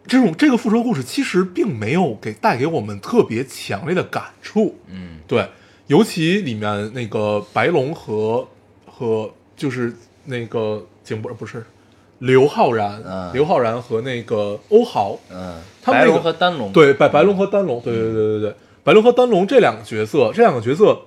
[0.07, 5.21] 这种这个复仇故事其实并没有给带给我们特别强烈的感触，嗯。
[5.29, 5.49] 对，
[5.87, 8.49] 尤其里面那个白龙和
[8.85, 11.65] 和就是那个景博不是
[12.19, 13.33] 刘昊然，嗯。
[13.33, 15.61] 刘昊然和那个欧豪，嗯，
[15.93, 20.99] 他们那个和丹龙，对，白白龙和丹龙，对对对对对，白龙和丹龙这两个角色，这两个角色，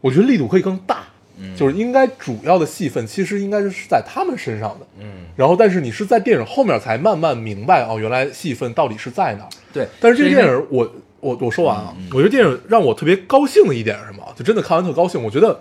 [0.00, 1.04] 我觉得力度可以更大，
[1.38, 9.50] 嗯就是应该主要的戏份其实应该是在他们身上的，嗯，然后但是你是在电影后面才慢慢明白哦，原来戏份到底是在哪儿。
[9.72, 9.86] 对。
[10.00, 14.22] 但是这个电影我我我说完啊，我觉得电影让我特别高兴的一点是什么？
[14.36, 15.60] 就真的看完特高兴，我觉得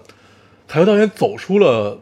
[0.68, 2.00] 凯歌导演走出了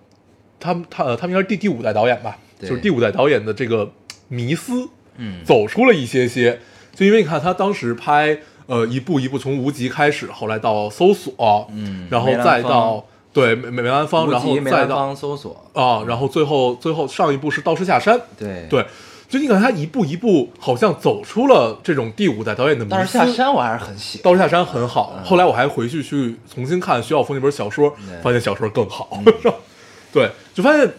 [0.59, 3.89] 他们他呃他们应该是第第五代导演吧，就是第五代导演的这个
[4.27, 4.87] 迷思，
[5.19, 5.43] 嗯。
[5.45, 6.59] 走出了一些些，
[6.95, 18.85] 就因为你看他当时拍呃一步一步从无极开始，后来到搜索，嗯然后再到对梅梅兰芳，然后再到搜索，啊，然后最后最后上一部是道士下山，对，对，
[19.29, 23.17] 就你感觉他一步一步好像走出了这种第五代导演的迷但是思。
[23.19, 29.53] 下山我还是很喜欢，道士下山很好，后来我还回去去重新看徐晓峰那本小说对，发现小说更好， 是吧？
[30.11, 30.91] 对，就发现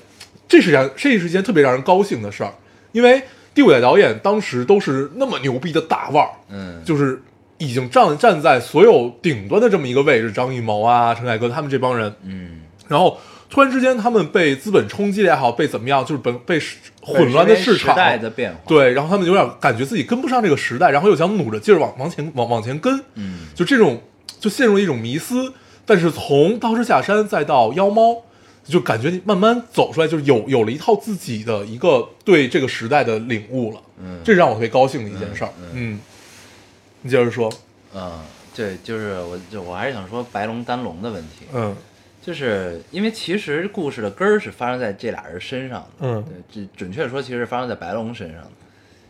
[0.49, 2.55] 这是让这是一件特别让人高兴的事儿，
[2.93, 3.23] 因为
[3.55, 7.23] 第五代导演当时都是那么牛逼的大腕儿，嗯，就是
[7.59, 16.61] 已经站站在所有顶端的这么一个位置，张艺谋啊、陈凯歌他们这帮人，嗯，然后突然之间他们被资本冲击也好，被怎么样，就是本被
[17.01, 23.49] 混乱的市场时代的变化，，对，然后他们有点感觉自己跟不上这个时代，然后又想努着劲儿往往前往往前跟，嗯。
[23.55, 24.03] 就这种
[24.39, 25.53] 就陷入一种迷思。
[25.87, 28.23] 但是从道士下山再到妖猫，
[28.65, 34.21] 就感觉你慢慢走出来，就是有有了一套自己的一个对这个时代的领悟了，嗯。
[34.25, 36.01] 这是让我特别高兴的一件事儿，嗯嗯，
[37.03, 37.53] 你接着说，
[37.95, 38.21] 嗯，
[38.55, 41.77] 对，就是我就我还是想说白龙单龙的问题，嗯。
[42.23, 46.23] 就是因为其实故事的根儿是发生在这俩人身上的，嗯。
[46.53, 48.51] 对，这准确说其实是发生在白龙身上的，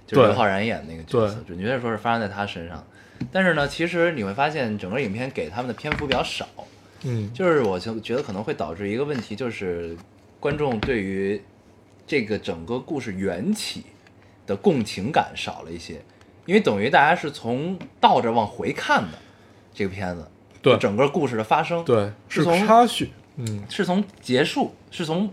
[0.06, 2.86] 就是刘昊然演那个角色，准确地说是发生在他身上。
[3.32, 6.46] 但是呢，其实你会发现整个影片给他们的篇幅比较少，
[7.04, 7.32] 嗯。
[7.32, 9.96] 就是我就觉得可能会导致一个问题，就是
[10.38, 11.40] 观众对于
[12.06, 13.84] 这个整个故事缘起
[14.46, 16.02] 的共情感少了一些，
[16.46, 19.18] 因为等于大家是从倒着往回看的
[19.72, 20.26] 这个片子，
[20.60, 20.76] 对。
[20.78, 23.62] 整个故事的发生，对，是从插叙，嗯。
[23.68, 25.32] 是从结束，是从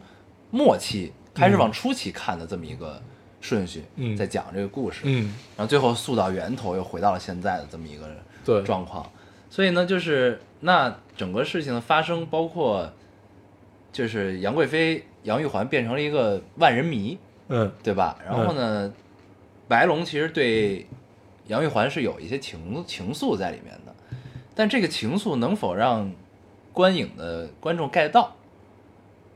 [0.51, 3.01] 末期开始往初期看的这么一个
[3.41, 4.15] 顺序，嗯。
[4.15, 5.34] 在讲这个故事，嗯。
[5.56, 8.08] 然后最后溯到源头，又回到了现在的这么一个
[8.45, 8.62] 对。
[8.63, 9.10] 状况。
[9.49, 12.91] 所以呢，就是那整个事情的发生，包括
[13.91, 17.17] 就是杨贵妃、杨玉环变成了一个万人迷，
[17.49, 18.17] 嗯对吧？
[18.25, 18.93] 然后呢，
[19.67, 20.86] 白龙其实对
[21.47, 23.95] 杨玉环是有一些情情愫在里面的，
[24.53, 26.12] 但这个情愫能否让
[26.73, 28.36] 观影的观众 get 到，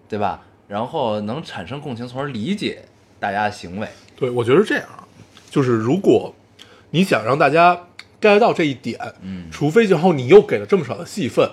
[0.08, 0.44] 对吧？
[0.68, 2.84] 然后能产生共情，从而理解
[3.20, 3.88] 大家的行为。
[4.16, 5.08] 对，我觉得是这样啊，
[5.50, 6.34] 就是如果
[6.92, 7.88] 你想让大家
[8.22, 9.46] get 到这一点，嗯。
[9.52, 11.50] 除非然后你又给了这么少的戏份，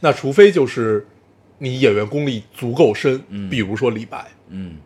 [0.00, 1.06] 那除非就是
[1.58, 3.50] 你演员功力足够深，嗯。
[3.50, 4.76] 比如说李白，嗯，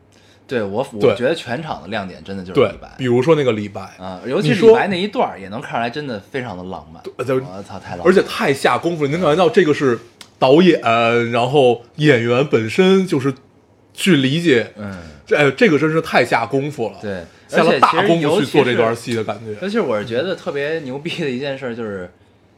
[0.47, 7.03] 对我我觉得全场的亮点真的就是李白，比如说那个李白，啊，尤其是李白那一段也能看出来，真的非常的浪漫。
[7.17, 7.25] 我
[7.63, 8.07] 操，太浪漫！
[8.07, 9.99] 而且太下功夫了，你能感觉到这个是
[10.39, 10.81] 导演，
[11.31, 13.35] 然后演员本身就是
[13.93, 19.15] 去理解，嗯，这哎这个真是太下功夫了，，对，下了大功夫去做这段戏。
[19.15, 22.11] 的感觉，尤其是我是觉得特别牛逼的一件事，就是，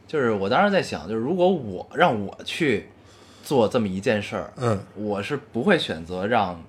[0.07, 2.87] 就是我当时在想，就是如果我让我去
[3.43, 6.61] 做这么一件事儿，嗯我是不会选择让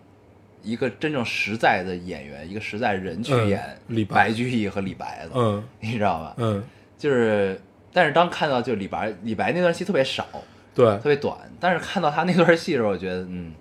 [0.63, 6.35] 一个真正实在的演员，一个实在人去嗯演李白白居易和李白的，嗯你知道吧？
[6.39, 6.63] 嗯，
[6.97, 7.61] 就是，
[7.93, 10.25] 但是当看到就李白，李白那段戏特别少，
[10.75, 13.53] 对特别短，但是看到他那段戏的时候，我觉得，嗯，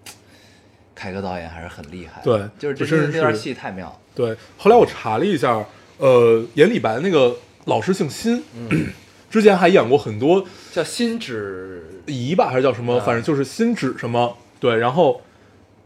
[1.01, 5.65] 凯歌导演还是很厉害，对就是这段戏太妙，对，后来我查了一下，
[5.97, 7.35] 呃，演李白的那个
[7.65, 8.89] 老师姓辛，嗯
[9.31, 14.37] 之前还演过很多叫辛芷仪吧，还是叫什么，啊反正就是辛芷什么。
[14.59, 15.19] 对，然后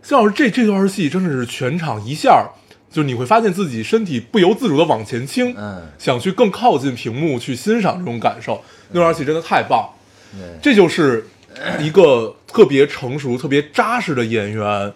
[0.02, 2.50] 辛老师这这段戏真的是全场一下，
[2.92, 8.62] 就你会发现自己身体不由自主的往前倾，嗯，想去更靠近屏幕去欣赏这种感受。
[8.92, 9.90] 那段戏真的太棒，
[10.34, 11.26] 对，这就是
[11.80, 14.92] 一个特别成熟、特别扎实的演员，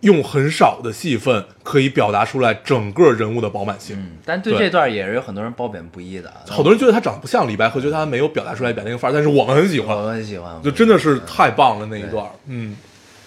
[0.00, 3.96] 用很少的戏份可以表达出来整个人物的饱满性。
[3.98, 4.66] 嗯，但对对。
[4.66, 6.28] 这段也是有很多人褒贬不一的。
[6.30, 12.26] 啊，好多人觉得他长得不像李白，和觉得他没有表达出来李白那个范儿，但是我们很喜欢，我们很喜欢，就真的是太棒了那一段。
[12.46, 12.76] 嗯，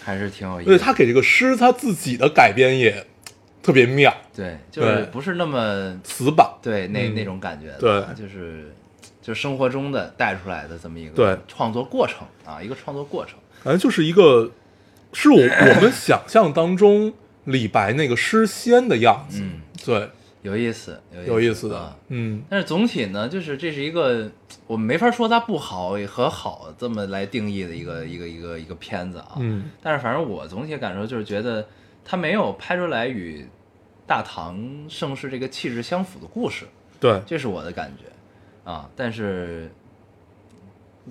[0.03, 3.05] 还是挺有意思的，而且他给这个诗他自己的改编也
[3.61, 6.47] 特别妙，对，就是不是那么死板。
[6.61, 7.15] 对那嗯。
[7.15, 8.01] 那种感觉，对。
[8.15, 8.71] 就是
[9.21, 11.37] 就是生活中的带出来的这么一个对。
[11.47, 14.49] 创作过程啊，一个创作过程，反正就是一个，
[15.13, 17.13] 是我我们想象当中
[17.45, 19.41] 李白那个诗仙的样子。
[19.41, 20.09] 嗯，对，
[20.41, 21.97] 有意思，有意思的啊。
[22.09, 24.31] 嗯，但是总体呢，就是这是一个
[24.67, 29.37] 我们没法说它不好和好这么来定义的一个一个一个一个片子啊。
[29.39, 31.67] 嗯，但是反正我总体感受就是觉得
[32.05, 33.45] 它没有拍出来与
[34.05, 36.65] 大唐盛世这个气质相符的故事，
[36.99, 38.89] 对，这是我的感觉啊。
[38.95, 39.71] 但是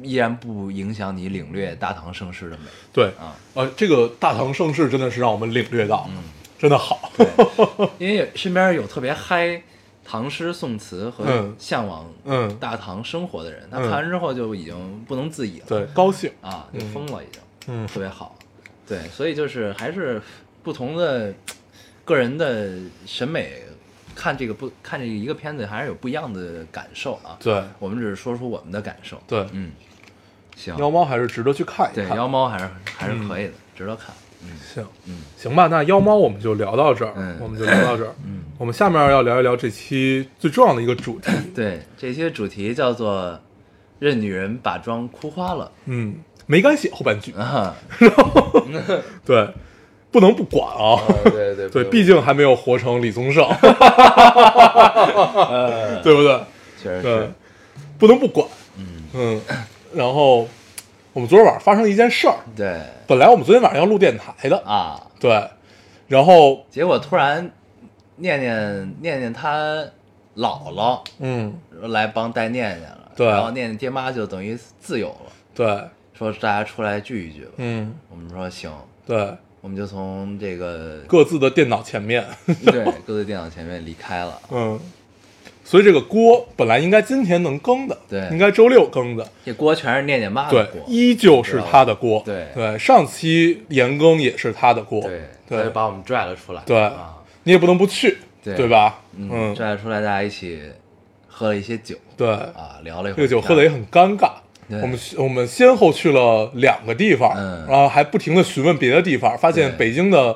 [0.03, 3.37] 依然不影响你领略大唐盛世的美对，啊。
[3.55, 6.23] 呃，这个大唐盛世真的是让我们领略到，嗯，
[6.59, 7.11] 真的好。
[7.17, 7.27] 对，
[7.99, 9.63] 因为身边有特别嗨
[10.05, 16.31] 唐诗宋词和嗯向往嗯大唐生活的人，他嗯看完之后就已经不能自已了，对，高兴。
[16.41, 18.37] 啊，就嗯疯了，已经，嗯特别好。
[18.87, 20.23] 对，所以就是还是
[20.63, 21.35] 不同的
[22.05, 22.73] 个人的
[23.05, 23.63] 审美，
[24.15, 27.37] 看这个不看这一个片子还是有不一样的感受啊。
[27.39, 29.21] 对我们只是说出我们的感受。
[29.27, 29.73] 对，嗯，
[30.59, 32.09] 行，妖猫还是值得去看一对。
[32.09, 32.69] 妖猫还是
[32.99, 34.13] 还是可以的，值得看。
[34.43, 34.51] 嗯。
[34.75, 35.21] 行，嗯。
[35.37, 37.39] 行吧，那妖猫我们就聊到这儿，嗯。
[37.41, 38.13] 我们就聊到这儿。
[38.27, 43.39] 嗯，我们下面要聊一聊这期最重要的一个主题，对，这期主题叫做
[44.01, 46.17] “任女人把妆哭花了嗯，
[46.47, 47.75] 没敢写后半句”，啊。
[49.25, 49.49] 对，
[50.11, 53.47] 不能不管啊，对对 对，毕竟还没有活成李宗盛，
[56.03, 56.41] 对不对？
[56.83, 57.31] 确实对是，，
[57.99, 59.41] 不能不管，嗯，嗯，
[59.99, 60.49] 然后
[61.13, 62.81] 我们昨天晚上发生了一件事儿，对。
[63.09, 65.51] 本来我们昨天晚上要录电台的，啊，对，
[66.07, 67.51] 然后结果突然
[68.15, 69.85] 念念念念他
[70.37, 73.27] 姥姥嗯，来帮带念念了，对。
[73.27, 75.67] 然后念念爹妈就等于自由了，对，
[76.15, 77.51] 说大家出来聚一聚吧。
[77.57, 78.73] 嗯，我们说行，
[79.05, 82.25] 对，我们就从这个各自的电脑前面，
[82.67, 84.41] 对各自电脑前面离开了。
[84.53, 84.79] 嗯，
[85.69, 88.27] 所以这个锅本来应该今天能更的，对。
[88.31, 92.47] 应该周六更的，这锅全是念念妈的对，锅，依旧是他的锅，对。
[92.55, 95.59] 对，上期延更也是他的锅，对，对。
[95.59, 96.63] 所以把我们拽了出来。
[96.65, 96.81] 对。
[96.83, 98.67] 啊，你也不能不去，对。
[98.67, 99.01] 吧？
[99.15, 100.59] 嗯，嗯，拽了出来，大家一起
[101.27, 101.95] 喝了一些酒。
[102.17, 103.17] 对，啊，聊了一会儿。
[103.17, 104.31] 这个酒喝的也很尴尬。
[104.71, 107.67] 我们我们先后去了两个地方，嗯。
[107.69, 110.35] 然后还不停的询问别的地方，发现北京的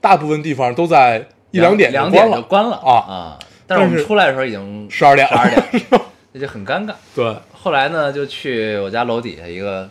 [0.00, 2.36] 大部分地方都在一两点两点就关了。
[2.38, 2.92] 就关了啊。
[2.94, 3.38] 啊！
[3.66, 5.84] 但是我们出来的时候已经12点十二点，
[6.32, 6.94] 那就很尴尬。
[7.14, 9.88] 对，后来呢，就去我家楼底下一个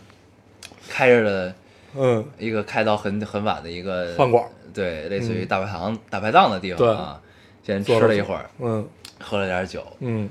[0.88, 1.54] 开着的
[1.96, 5.46] 嗯，一个开到很很晚的一个饭馆，对，类似于嗯。
[5.46, 7.20] 大排档、大排档的地方啊。
[7.64, 8.86] 先吃了一会儿，嗯。
[9.20, 10.28] 喝了点酒，嗯，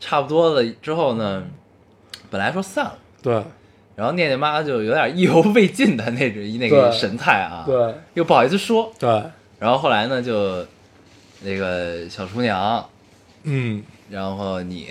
[0.00, 1.44] 差不多了之后呢，
[2.30, 3.40] 本来说散了，对。
[3.94, 7.94] 然后念念妈就有点意犹未尽的那种那个神态啊，对。
[8.14, 9.08] 又不好意思说，对，
[9.60, 10.66] 然后后来呢，就
[11.44, 12.84] 那个小厨娘，
[13.44, 13.82] 嗯。
[14.10, 14.88] 然后你、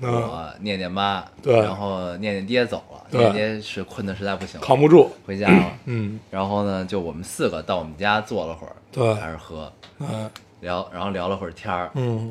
[0.00, 0.12] 嗯。
[0.12, 1.58] 我念念妈，对。
[1.60, 5.72] 然后念念爹走了，念念爹是困得实在不行了，扛不住，回家了。
[5.86, 6.20] 嗯。
[6.30, 9.14] 然后呢，就我们四个到我们家坐了会儿，对。
[9.14, 10.30] 开始喝嗯。
[10.60, 12.30] 聊，然后聊了会儿天儿，嗯，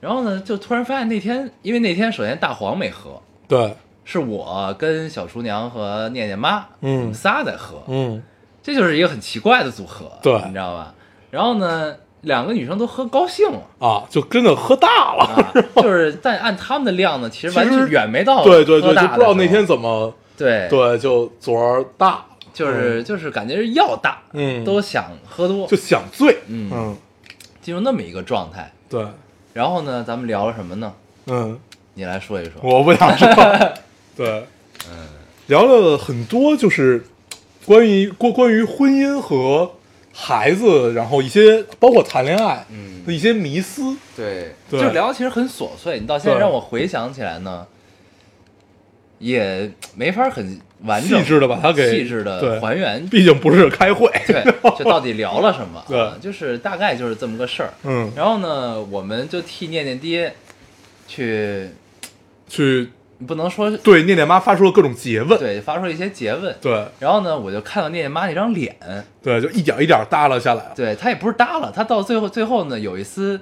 [0.00, 7.00] 然后呢，就突然发现那天，因为那天首先大黄没喝，对，是我跟小厨娘和念念妈，嗯。
[7.00, 8.22] 我们仨在喝，嗯。
[8.62, 10.32] 这就是一个很奇怪的组合，对。
[10.46, 10.94] 你知道吧？
[11.30, 13.60] 然后呢，两个女生都喝高兴了。
[13.78, 26.96] 啊，就真的喝大了，啊，就是但按他们的量呢，其实完全远没到对对对，就不知道那天怎么对对，就昨儿大，就是就是感觉是要大，嗯都想喝多，就想醉，嗯嗯，
[27.60, 28.72] 进入那么一个状态。
[28.88, 29.04] 对，
[29.52, 30.92] 然后呢，咱们聊了什么呢？
[31.26, 31.58] 嗯。
[31.94, 32.52] 你来说一说。
[32.62, 33.26] 我不想说。
[34.16, 34.46] 对，
[34.88, 35.08] 嗯，
[35.48, 37.04] 聊了很多，就是
[37.66, 39.72] 关于关关于婚姻和
[40.20, 43.96] 孩子，然后一些包括谈恋爱嗯的一些迷思。
[44.16, 47.64] 对，对就聊其实很琐碎，你到现在让我回想起来呢，
[49.20, 53.06] 也没法很完整、细致的把它给细致的还原。
[53.08, 54.10] 毕竟不是开会。
[54.26, 54.44] 对，
[54.76, 55.82] 就到底聊了什么？
[55.86, 57.72] 对 啊就是大概就是这么个事儿。
[57.84, 60.34] 嗯，然后呢，我们就替念念爹
[61.06, 61.68] 去，
[62.48, 62.88] 去
[63.26, 65.38] 不能说对念念妈发出了各种诘问。
[65.38, 66.54] 对发出了一些诘问。
[66.60, 66.86] 对。
[67.00, 68.76] 然后呢，我就看到念念妈那张脸，
[69.20, 70.72] 对，就一点一点耷拉下来了。
[70.76, 73.40] 对她也不是耷拉，她到最后最后呢，有一丝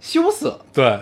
[0.00, 1.00] 羞涩，对。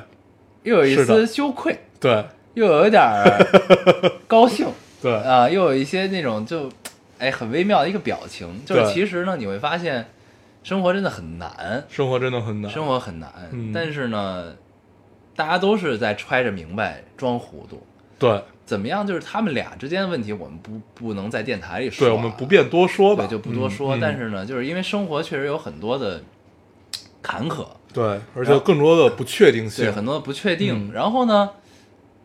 [0.62, 2.24] 又有一丝羞愧，对。
[2.54, 3.38] 又有一点儿
[4.26, 4.66] 高兴。
[5.00, 5.14] 对。
[5.14, 6.68] 啊、又有一些那种就
[7.18, 8.60] 哎很微妙的一个表情。
[8.66, 10.06] 就是其实呢，你会发现
[10.62, 12.70] 生活真的很难，生活真的很难。
[12.70, 13.72] 生活很难，嗯。
[13.72, 14.52] 但是呢，
[15.34, 17.80] 大家都是在揣着明白装糊涂。
[18.20, 19.04] 对怎么样？
[19.04, 23.98] 就是他们俩之间的问题，我们不不能在电台里说、对，我们不，便多说吧，对，就不多说。
[24.00, 26.22] 但是呢，就是因为生活确实有很多的
[27.20, 30.88] 坎坷，对，而且更多的不确定性对，很多的不确定。
[30.88, 31.50] 嗯然后呢，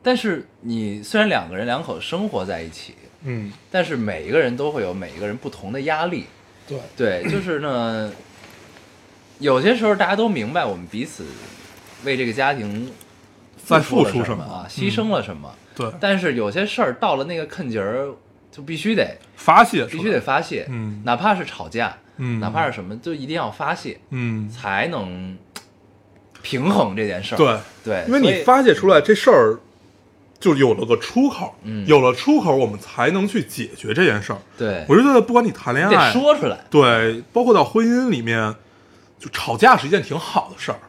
[0.03, 6.25] 但是你虽然两个人两口生活在一起，嗯，但是每一个人都会有每一个人不同的压力。
[6.67, 8.13] 对对，就是呢，
[9.39, 11.25] 有些时候大家都明白我们彼此
[12.03, 12.91] 为这个家庭
[13.57, 15.51] 在付付出什么啊，牺牲了什么。
[15.75, 18.09] 对，但是有些事儿到了那个坎节儿，
[18.51, 21.01] 就必须得发泄必须得发泄，嗯。
[21.03, 22.39] 哪怕是吵架，嗯。
[22.39, 25.37] 哪怕是什么，就一定要发泄，嗯，才能
[26.41, 27.37] 平衡这件事儿。
[27.37, 29.59] 对，对，因为你发泄出来这事儿，
[30.39, 31.85] 就有了个出口，嗯。
[31.85, 34.39] 有了出口，我们才能去解决这件事儿。
[34.57, 36.57] 对，我觉得不管你谈恋得爱，说出来。
[36.69, 38.55] 对，包括到婚姻里面，
[39.19, 40.79] 就吵架是一件挺好的事儿，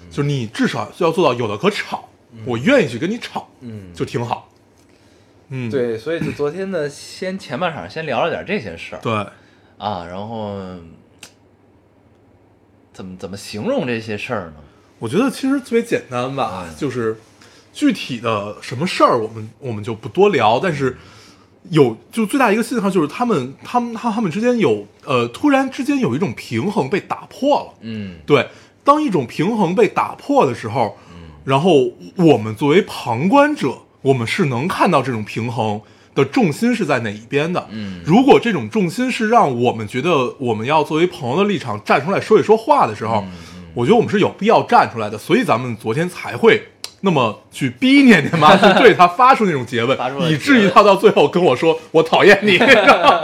[0.00, 0.10] 嗯。
[0.10, 2.08] 就是你至少要做到有的可吵，
[2.44, 4.48] 我愿意去跟你吵，嗯就挺好。
[5.48, 9.12] 嗯，对，所以就昨天呢，先前半场先聊了点这些事儿对，
[9.76, 10.58] 啊，然后
[12.92, 14.54] 怎么怎么形容这些事儿呢？
[14.98, 17.18] 我觉得其实特别简单吧，嗯就是
[17.72, 20.96] 具体的什么事儿，我们我们就不多聊，但是
[21.70, 27.74] 有就最大一个信号就是他们他们他他们之间有呃突然之间有一种平衡被打破了。
[27.80, 28.48] 嗯对，
[28.84, 30.96] 当一种平衡被打破的时候，
[31.44, 35.80] 然后我们作为旁观者，我们是能看到这种平衡
[36.14, 37.66] 的重心是在哪一边的。
[37.70, 43.30] 嗯如果这种重心是让我们觉得我们要作为朋友的立场站出来说一说话的时候，嗯
[43.74, 45.16] 我觉得我们是有必要站出来的。
[45.16, 46.62] 所以咱们昨天才会。
[47.04, 49.98] 那么去逼念念妈， 去对他发出那种诘问
[50.30, 52.56] 以至于诘问他到最后跟我说：“我讨厌你。”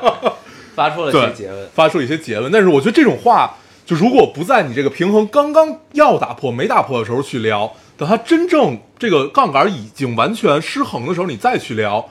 [0.76, 1.68] 发出了一些诘问。
[1.74, 2.52] 发出一些诘问。
[2.52, 12.08] 但是我觉得这种话，就如果不在你这个平衡刚刚要打破没打破的时候去聊，等它真正这个杠杆已经完全失衡的时候，你再去聊，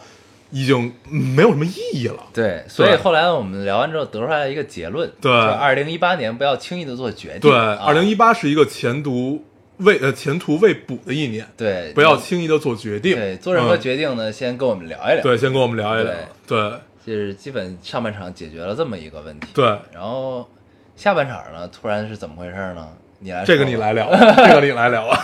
[0.52, 2.28] 已经没有什么意义了。
[2.32, 7.50] 对，所以后来我们聊完之后得出来一个结论，对二零一八年不要轻易的做决定。
[7.50, 9.44] 对，啊二零一八是一个前途
[9.78, 13.16] 未呃前途未卜的一年，对不要轻易的做决定。
[13.16, 15.24] 对做任何嗯决定呢，先跟我们聊一聊。
[15.24, 16.14] 对，先跟我们聊一聊。
[16.48, 16.72] 对
[17.06, 19.48] 就是基本上半场解决了这么一个问题。
[19.54, 20.48] 对，然后
[20.96, 22.88] 下半场呢，突然是怎么回事呢？
[23.20, 25.18] 你来这个你来聊， 这个你来聊啊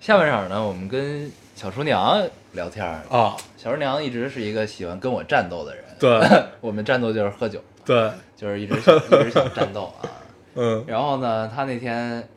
[0.00, 2.22] 下半场呢，我们跟小厨娘
[2.52, 3.00] 聊天儿。
[3.08, 3.34] 啊！
[3.56, 5.84] 小厨娘一直是一个喜欢跟我战斗的人。
[5.98, 6.20] 对
[6.60, 10.04] 我们战斗就是喝酒，对，就是一直想一直想战斗啊。
[10.56, 12.28] 嗯，然后呢，她那天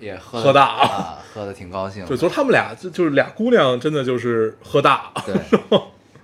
[0.00, 2.08] 也喝喝大啊，喝的挺高兴的。
[2.08, 5.12] 对，昨儿他们俩就就是俩姑娘，真的就是喝大。
[5.24, 5.34] 对。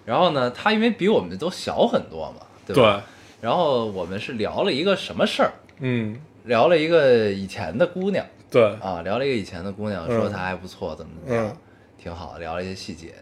[0.05, 3.03] 然后呢，她因为比我们都小很多嘛，对对吧？
[3.41, 5.53] 然后我们是聊了一个什么事儿？
[5.81, 11.57] 嗯，聊了一个以前的姑娘对啊，聊了一个以前的姑娘，嗯说她还不错，怎么怎么样嗯，
[12.03, 13.15] 挺好，聊了一些细节。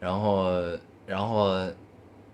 [0.00, 0.52] 然后，
[1.06, 1.54] 然后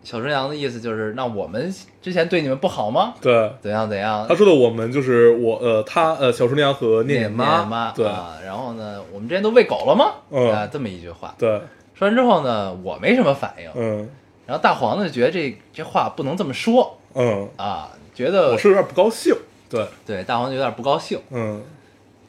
[0.02, 3.14] 小春阳的意思就是，那我们之前对你们不好吗？
[3.20, 3.52] 对。
[3.60, 4.26] 怎样怎样？
[4.28, 8.36] 他说的我们就是我呃他呃小春阳和念念妈妈对啊。
[8.44, 10.12] 然后呢，我们之前都喂狗了吗？
[10.30, 11.34] 嗯啊，这么一句话。
[11.38, 11.60] 对
[11.94, 13.70] 说完之后呢，我没什么反应。
[13.74, 14.08] 嗯
[14.44, 19.34] 然后大黄呢，就觉得这这话不能这么说嗯，啊，觉得我是有点不高兴。
[19.72, 21.62] 对对大黄就有点不高兴，嗯，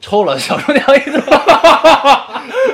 [0.00, 1.22] 抽了小厨娘一顿。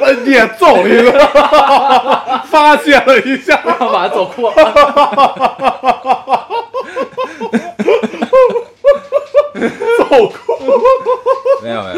[0.00, 1.12] 呃你也揍了一个，
[2.48, 3.60] 发泄了一下。
[3.64, 4.54] 然后把他揍哭了。
[9.98, 10.52] 揍哭。
[11.62, 11.94] 没有没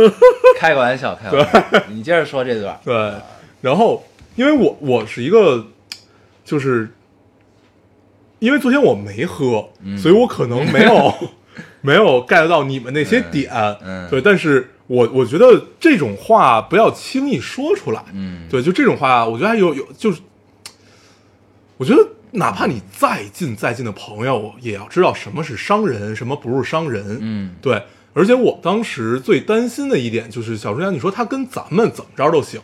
[0.00, 0.10] 有，
[0.58, 1.82] 开个玩笑，开个玩笑。
[1.88, 2.78] 你接着说这段。
[2.84, 3.12] 对，
[3.60, 4.02] 然后
[4.36, 5.66] 因为我我是一个，
[6.44, 6.90] 就是
[8.38, 11.14] 因为昨天我没喝，嗯所以我可能没有
[11.86, 14.10] 没有 get 到你们那些点，嗯。
[14.10, 20.20] 对，但是我我觉得这种话不要轻易说出来，嗯，对，就这种话，我觉得还有有就是，
[21.76, 27.54] 我觉得哪怕你再近再近的朋友，也要知道什么是伤人，什么不是伤人，嗯。
[27.62, 27.80] 对。
[28.12, 32.58] 而且我当时最担心的一点就是，小春阳，你说他跟咱们怎么着都行，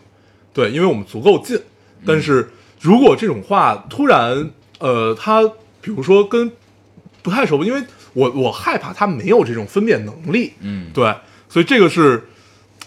[0.54, 1.60] 对，因为我们足够近。
[2.06, 2.50] 但是
[2.80, 5.42] 如果这种话突然，呃，他
[5.82, 6.50] 比如说跟
[7.22, 7.84] 不太熟，因为
[8.14, 11.14] 我我害怕他没有这种分辨能力，嗯，对，
[11.48, 12.28] 所以这个是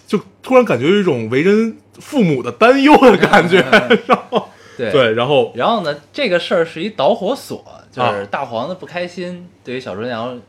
[0.07, 3.59] 就突然感觉有一种为人父母的担忧的感觉，
[4.07, 10.39] 然后对对，然后然后呢，这个事儿是一导火索，就是啊大黄的不开心，对于小春阳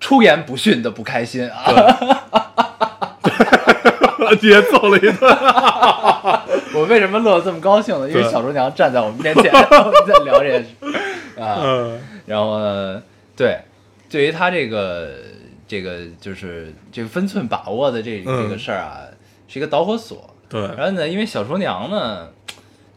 [0.00, 1.64] 出言不逊的不开心啊。
[4.42, 5.16] 也揍了一顿，
[6.74, 8.06] 我为什么乐得这么高兴呢？
[8.06, 11.56] 因为对小厨娘站在我们面前，我们在聊这件事啊。
[11.62, 13.02] 嗯然后呢，
[13.34, 13.58] 对，
[14.08, 15.14] 对于他这个
[15.66, 18.42] 这个就是这个分寸把握的这嗯。
[18.42, 19.02] 这个事儿啊，
[19.46, 20.34] 是一个导火索。
[20.48, 22.28] 对，然后呢，因为小厨娘呢，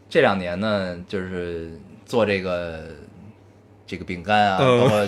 [0.08, 1.70] 这两年呢，就是
[2.06, 2.80] 做这个
[3.86, 4.80] 这个饼干啊，嗯。
[4.80, 5.06] 包括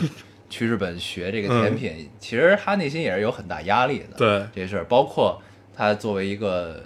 [0.51, 4.17] 去日本学这个甜品，其实他内心也是有很大压力的。
[4.17, 4.47] 对。
[4.55, 5.41] 这事儿，包括
[5.75, 6.85] 他作为一个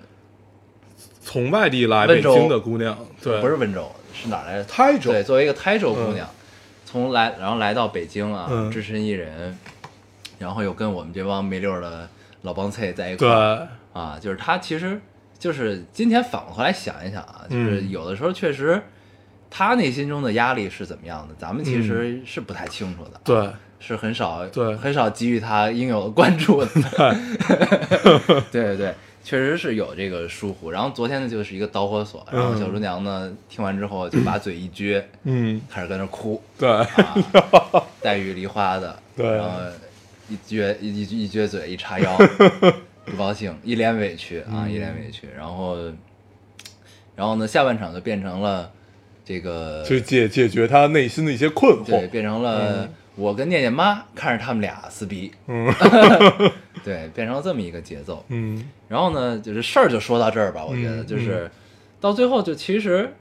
[1.21, 4.65] 从外地来温州北京的姑娘，对，不是温州，是哪儿来的？
[4.65, 6.27] 台州，对，作为一个台州姑娘，
[6.91, 8.71] 从来然后来到北京啊，嗯。
[8.71, 9.55] 只身一人，
[10.39, 12.09] 然后又跟我们这帮没溜儿的
[12.43, 13.31] 老帮菜在一块对。
[13.31, 14.99] 儿啊，就是他其实
[15.39, 18.83] 就是今天反过来想一想啊，就是嗯有的时候确实
[19.51, 21.83] 他内心中的压力是怎么样的，咱们其嗯。
[21.83, 23.51] 实是不太清楚的，，对。
[23.81, 24.75] 是很少对。
[24.75, 26.69] 很少给予他应有的关注的，
[28.51, 28.95] 对对 对。
[29.29, 32.59] 确实是有这个疏忽，然后昨天呢就是一个导火索，然后嗯。
[32.59, 36.87] 小厨娘呢听完之后就把嘴一撅，嗯，开始跟那哭，对，啊，
[38.01, 39.27] 黛玉梨花的，对。
[39.27, 39.51] 然后
[40.31, 42.17] 一撅一一一撅嘴，一叉腰，
[43.05, 44.73] 不高兴，一脸委屈啊，嗯。
[44.73, 45.77] 一脸委屈，然后，
[47.15, 48.71] 然后呢，下半场就变成了
[49.27, 55.71] 这个，就解解决他内心的一些困惑对，变成了我跟念念妈看着他们俩撕逼，嗯。
[56.85, 58.65] 对，变成了这么一个节奏，嗯。
[58.89, 61.51] 然后呢，就是事儿就说到这儿吧，我觉得嗯就是
[62.01, 63.13] 到最后就其实。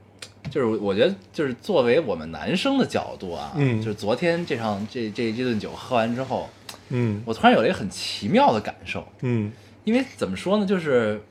[0.49, 6.49] 就是我觉得，就是作为我们男生的角度啊，嗯就是昨天这场这这这顿酒喝完之后，
[6.87, 7.21] 嗯。
[7.25, 9.51] 我突然有了一个很奇妙的感受，嗯。
[9.83, 11.21] 因为怎么说呢，就是，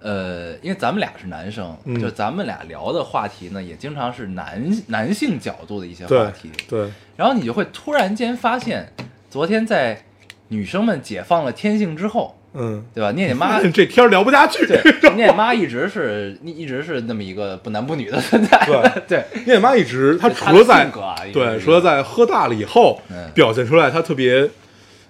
[0.00, 2.00] 呃，因为咱们俩是男生，嗯。
[2.00, 8.92] 就咱们俩聊的话题呢，也经常是男男性角度的一些话题，对，然后你就会突然间发现，
[9.28, 10.04] 昨天在
[10.48, 13.10] 女生们解放了天性之后，嗯，对吧？
[13.12, 19.02] 念念妈这天儿聊不下去，对，念念妈一直是一直是那么一个不男不女的存在，对。
[19.18, 23.30] 对，念妈一直她除了在啊对，除了在喝大了以后嗯。
[23.34, 24.48] 表现出来她特别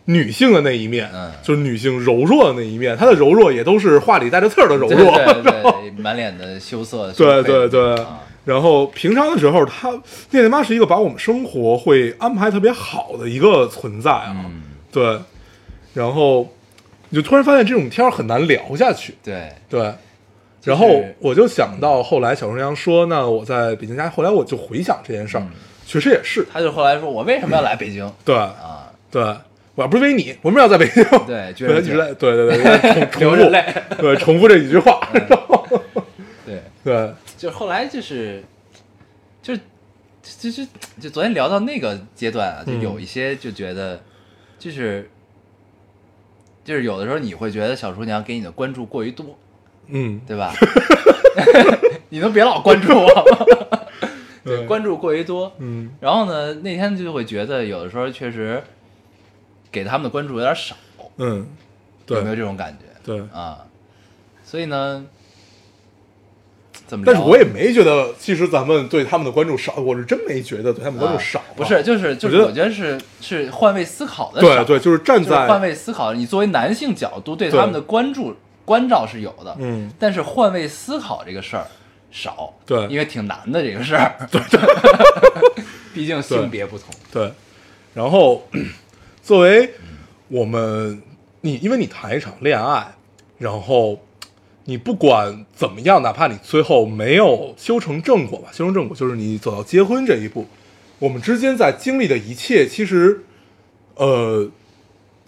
[0.08, 1.30] 女性的那一面，嗯。
[1.42, 7.94] 就是女性柔弱的那一面，她的柔弱也都是话里带着刺儿的柔弱，对对对， 满脸的羞涩，对对对。
[7.96, 9.90] 啊，然后平常的时候，她
[10.30, 15.18] 念念妈是一个把我们生活会安排特别好的一个存在啊，嗯，对。
[15.94, 16.48] 然后
[17.10, 19.92] 你就突然发现这种天儿很难聊下去，对，对。
[20.64, 25.50] 然后我就想到后来小春阳说，那我在北京家，后来我就回想这件事儿，嗯。
[25.86, 28.10] 确实也是，他就后来说，我为什么要来北京？
[28.24, 28.90] 对啊？
[29.10, 29.22] 对。
[29.78, 33.64] 我要不是为你，我们要在北京， 对，对，一直在对对对对重重复着，
[33.96, 34.98] 对重复这几句话，
[36.44, 37.14] 对，对。
[37.36, 38.42] 就后来就是，
[39.40, 39.60] 就是，
[40.40, 40.66] 就是
[41.00, 42.82] 就昨天聊到那个阶段啊，就嗯。
[42.82, 44.02] 有一些就觉得，
[44.58, 45.08] 就是，
[46.64, 49.38] 就是有的时候你会觉得小厨娘给你的关注过于多，
[49.86, 50.20] 嗯。
[50.26, 50.52] 对吧？
[52.08, 53.06] 你能别老关注我。
[53.06, 53.78] 吗？
[54.44, 54.66] 对。
[54.66, 55.92] 关注过于多，嗯。
[56.00, 58.60] 然后呢，那天就会觉得有的时候确实
[59.78, 60.74] 给他们的关注有点少，
[61.18, 61.46] 嗯，
[62.04, 62.84] 对有没有这种感觉？
[63.04, 63.20] 对。
[63.32, 63.58] 啊，
[64.44, 65.04] 所以呢，
[66.86, 67.12] 怎么聊？
[67.12, 76.12] 但是我也没觉得，其实咱们对他们的关注少，我是真没觉得对他们关注少啊、啊不是，就是就是，我觉得我觉得是是换位思考的少，对对，就是站就是换位思考。
[76.12, 81.66] 你作为男性角度对对他们的关注关照是有的，嗯但是换位思考这个事儿
[82.10, 84.40] 少，对因为挺难的这个事儿，对，
[85.94, 87.32] 毕竟性别不同，对，
[87.94, 88.46] 然后
[89.28, 89.74] 作为
[90.28, 91.02] 我们
[91.42, 92.94] 你，因为你谈一场恋爱，
[93.36, 94.00] 然后
[94.64, 100.46] 你不管怎么样，哪怕你最后没有修成正果吧，修成正果就是你走到结婚这一步，
[100.98, 103.22] 我们之间在经历的一切，其实
[103.96, 104.50] 呃，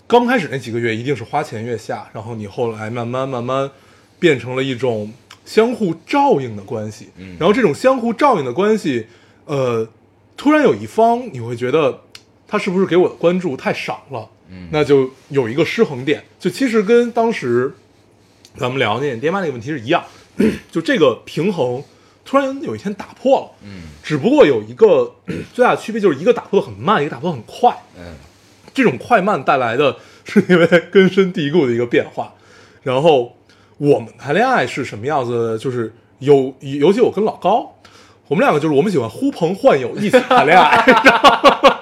[0.06, 3.70] 刚开始那几个月一定是花前月下，然后你后来慢慢慢慢
[4.18, 5.12] 变成了一种
[5.44, 9.08] 相互照应的关系，然后这种相互照应的关系，
[9.44, 9.86] 呃，
[10.38, 12.00] 突然有一方你会觉得
[12.50, 14.66] 他是不是给我的关注太少了，嗯。
[14.72, 17.72] 那就有一个失衡点，就其实跟当时
[18.56, 20.02] 咱们聊那爹妈那个问题是一样，
[20.72, 21.80] 就这个平衡
[22.24, 23.82] 突然有一天打破了，嗯。
[24.02, 25.14] 只不过有一个
[25.54, 28.14] 最大的区别就是一个打破的很慢，一个打破的很快，嗯。
[28.74, 32.34] 这种快慢带来的是因为根深蒂固的一个变化。
[32.82, 33.36] 然后
[33.78, 35.58] 我们谈恋爱是什么样子的？
[35.58, 37.74] 就是有，尤其我跟老高，
[38.26, 40.84] 我们两个就是我们喜欢呼朋唤友一起谈恋爱。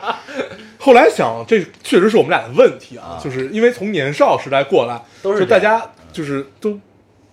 [0.79, 3.21] 后来想，这确实是我们俩的问题啊，啊。
[3.23, 6.79] 就是因为从年少时代过来，都是就大家就是都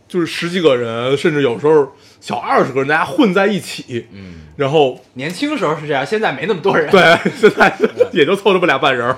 [0.07, 7.01] 就是十几个人，甚至有时候小二十个人，大家混在一起，嗯，然后年轻时候是这样，现在没那么多人，对，
[7.39, 7.75] 现在
[8.11, 9.17] 也就凑这么俩半人儿，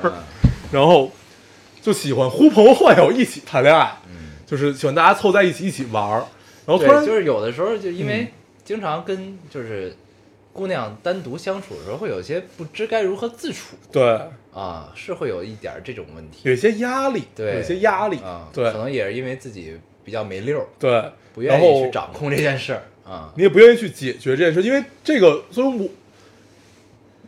[0.71, 1.11] 然后
[1.81, 3.97] 就喜欢呼朋唤友一起谈恋爱，
[4.45, 6.25] 就是喜欢大家凑在一起一起玩儿，
[6.65, 8.33] 然后突然，就是有的时候就因嗯为
[8.65, 9.95] 经常跟就是
[10.57, 14.19] 姑娘单独相处的时候，会有些不知该如何自处对
[14.51, 23.31] 啊，是会有一点这种问题有些压力，对有些压力，啊，对可能也是因为自己比较没溜儿，对，不愿意去掌控这件事儿啊。
[23.37, 25.87] 你也不愿意去解决这件事，因为这个，所以我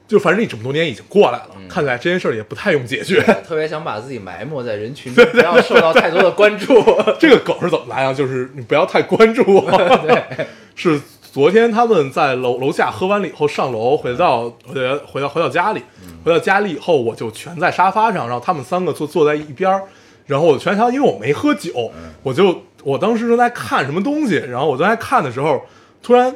[0.07, 3.21] 就反正你这么多年已经过来了，嗯看来这件事儿也不太用解决。
[3.45, 6.73] 特别想把自己埋没在人群中，不要受到太多的关注。
[7.21, 8.11] 这个梗是怎么来啊？
[8.11, 9.69] 就是你不要太关注我。
[10.01, 10.99] 对， 是
[11.31, 15.83] 昨天他们在楼楼下喝完了以后上楼，回到回到回到回到家里，
[16.23, 19.83] 回到家里以后我就全在沙发上，然后他们三个坐坐在一边儿，
[20.25, 21.91] 然后我全场因为我没喝酒，
[22.23, 25.61] 我就我当时正在看什么东西，然后我正在看的时候，
[26.01, 26.35] 突然。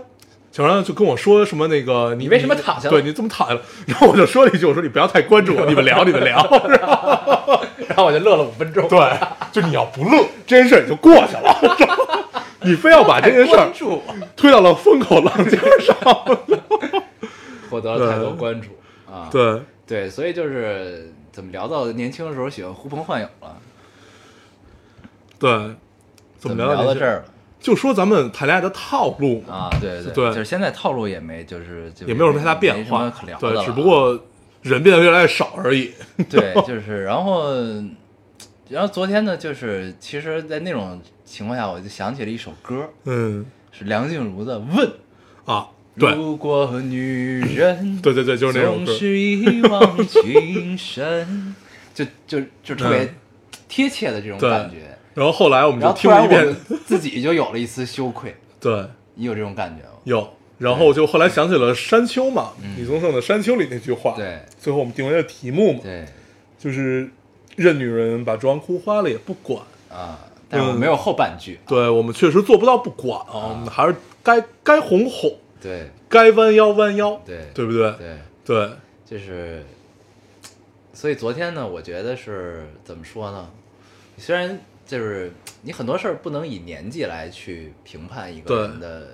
[0.52, 3.62] 小张就跟我说什么那个你你为什么躺下了对你怎么躺下了？
[3.88, 6.38] 然后我就说了一句，我说你不要太关注我，你们聊你们聊。
[7.89, 8.88] 然后我就乐了五分钟。
[8.88, 9.00] 对，
[9.52, 11.58] 就你要不乐，这件事儿也就过去了。
[12.66, 13.72] 你非要把这件事儿
[14.36, 15.95] 推到了风口浪尖上。
[17.70, 18.70] 获得了太多关注
[19.11, 19.28] 啊。
[19.32, 23.57] 对，对，所以就是怎么聊到年轻的时候喜欢呼朋唤友了？
[25.39, 25.49] 对，
[26.38, 27.26] 怎么么聊到这儿了
[27.59, 29.70] 就说咱们谈恋爱的套路，啊？
[29.82, 34.20] 对对对就是现在套路也没，就是就也没有什么太大变化可聊，的对，只不过
[34.61, 35.91] 人变得越来越少而已。
[36.30, 37.53] 对， 就是然后，
[38.70, 44.88] 然后昨天呢，就是其实，在那种情况下，我就想起了一首歌，嗯是梁静茹的《问》。
[45.45, 45.68] 啊，
[45.99, 48.86] 对如果女人 对对对，就是那种歌。
[48.86, 51.55] 总是一往情深，
[51.93, 53.16] 就就就特别嗯
[53.68, 54.97] 贴切的这种感觉。
[55.14, 56.55] 然后后来我们就听了一遍，
[56.86, 58.86] 自己就有了一丝羞愧， 对，
[59.16, 59.97] 你有这种感觉吗？
[60.05, 60.34] 有。
[60.59, 64.14] 然后就后来想起了《山丘》嘛，李宗盛的《山丘》里那句话。
[64.16, 66.05] 嗯对最后我们定为了题目嘛，对
[66.57, 67.09] 就是
[67.56, 69.62] 任女人把妆哭花了也不管。
[69.89, 71.60] 啊，但是我没有后半句。
[71.68, 75.32] 对我们确实做不到不管啊，我们还是该该哄哄，
[75.62, 77.93] 对该弯腰弯腰，对对不对？
[77.97, 78.70] 对，对，
[79.06, 79.64] 就是，
[80.93, 83.49] 所以昨天呢，我觉得是怎么说呢？
[84.18, 85.32] 虽然就是
[85.62, 89.08] 你很多事儿不能以年纪来去评判一个人的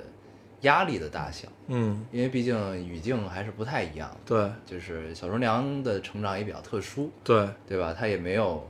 [0.62, 4.10] 压力的大小，嗯，因为毕竟语境还是不太一样。
[4.26, 4.50] 对。
[4.66, 7.48] 就是小厨娘的成长也比较特殊，对。
[7.68, 7.94] 对吧？
[7.98, 8.70] 她也没有，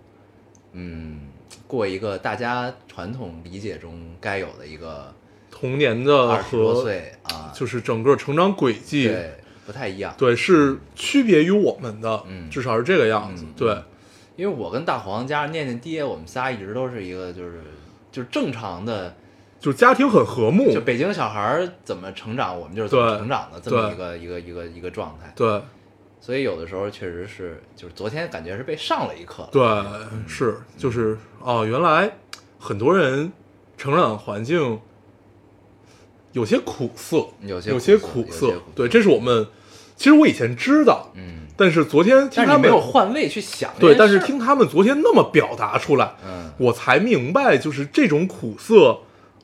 [0.74, 1.30] 嗯，
[1.68, 5.14] 过一个大家传统理解中该有的一个
[5.50, 9.34] 童年的二十多岁啊，就是整个成长轨迹，对，
[9.66, 10.14] 不太一样。
[10.18, 12.50] 对是区别于我们的，嗯。
[12.50, 13.78] 至少是这个样子嗯，对。
[14.36, 17.62] 因为我跟大黄加上念念爹，我们仨一直都是一个就是
[18.10, 19.14] 就是正常的，
[19.60, 20.74] 就是家庭很和睦。
[20.74, 25.32] 就，北京小孩儿怎么成长，我们就是怎么成长的这么一个一个一个一个状态。
[25.36, 25.62] 对。
[26.22, 29.48] 所以有的时候确实是，就是昨天感觉是被上了一课。
[29.54, 29.64] 对
[30.28, 32.12] 是就是哦，原来
[32.60, 33.32] 很多人
[33.78, 34.80] 成长环境
[36.34, 38.54] 有些苦涩，有些有些苦涩。
[38.76, 39.48] 对，这是我们
[39.96, 46.52] 其实我以前知道，嗯，但是昨天听他们但是你没有换位去想对，但是听他们昨天那么表达出来，嗯。
[46.58, 49.00] 我才明白，就是这种苦涩，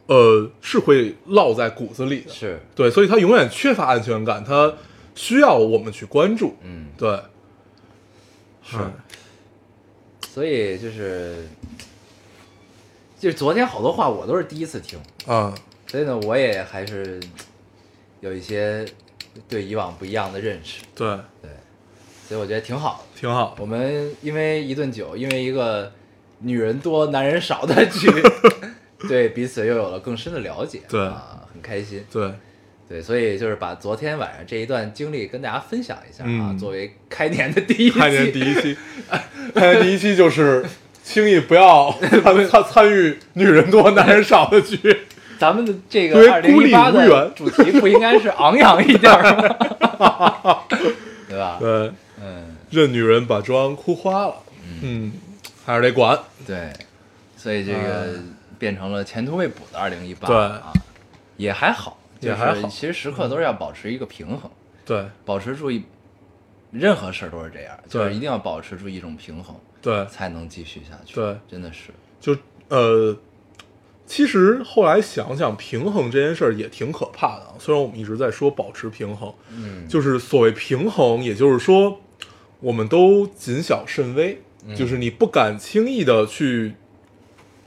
[0.08, 2.32] 呃，是会烙在骨子里的。
[2.32, 2.60] 是。
[2.76, 4.74] 对，所以他永远缺乏安全感，他
[5.16, 6.56] 需要我们去关注。
[6.62, 7.10] 嗯，对，
[8.64, 8.78] 是。
[8.78, 8.94] 嗯。
[10.28, 11.48] 所以就是
[13.18, 15.56] 就是昨天好多话我都是第一次听，啊，
[15.88, 17.22] 所以呢，我也还是
[18.20, 18.86] 有一些
[19.48, 21.08] 对以往不一样的认识，对，
[21.42, 21.50] 对，
[22.28, 23.20] 所以我觉得挺好的。
[23.22, 23.56] 挺好。
[23.60, 25.90] 我们因为一顿酒，因为一个
[26.40, 28.10] 女人多男人少的局，
[29.08, 32.04] 对彼此又有了更深的了解，对啊，很开心。
[32.12, 32.32] 对，
[32.88, 38.78] 对，所以就是把昨天晚上这一段经历跟大家分享一下啊，嗯作为开年的第一期，开年第一期，
[39.54, 40.66] 开年第一期就是
[41.04, 41.92] 轻易不要
[42.24, 44.78] 参参参与女人多男人少的局。
[45.38, 49.22] 咱们的这个二零孤立一八的主题不应该是昂扬一点儿
[50.00, 50.60] 吗？
[51.28, 51.58] 对吧？
[51.60, 51.92] 对，
[52.24, 54.36] 嗯，任女人把妆哭花了。
[54.82, 55.12] 嗯，
[55.66, 56.18] 还是得管。
[56.48, 56.72] 对，
[57.36, 58.16] 所以这个
[58.58, 60.74] 变成了前途未卜的二零一八，对啊，
[61.38, 64.50] 也还好，就是也还好其实时刻都是要保持一个平衡，
[64.86, 65.84] 对保持住一，
[66.72, 71.16] 任何事儿都是这样，就是一定要保持住一种平衡，对，才能继续下去。
[71.16, 72.36] 对真的是，就
[72.70, 73.18] 呃，
[74.06, 77.54] 其实后来想想，平衡这件事儿也挺可怕的啊。
[77.60, 82.00] 虽然我们一直在说保持平衡，嗯，就是所谓平衡，也就是说，
[82.60, 86.76] 我们都谨小慎微，嗯就是你不敢轻易的去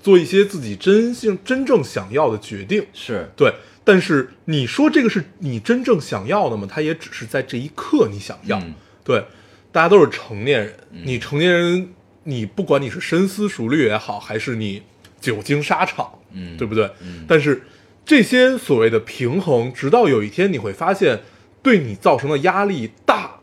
[0.00, 3.52] 做一些自己真性真正想要的决定，是，对。
[3.84, 6.68] 但是你说这个是你真正想要的吗？
[6.70, 9.24] 它也只是在这一刻你想要，嗯对。
[9.70, 11.88] 大家都是成年人，嗯你成年人，
[12.24, 14.82] 你不管你是深思熟虑也好，还是你
[15.20, 16.90] 久经沙场，嗯对不对？
[17.00, 17.62] 嗯但是
[18.04, 21.20] 这些所谓的平衡，直到有一天你会发现，
[21.62, 23.40] 对你造成的压力大，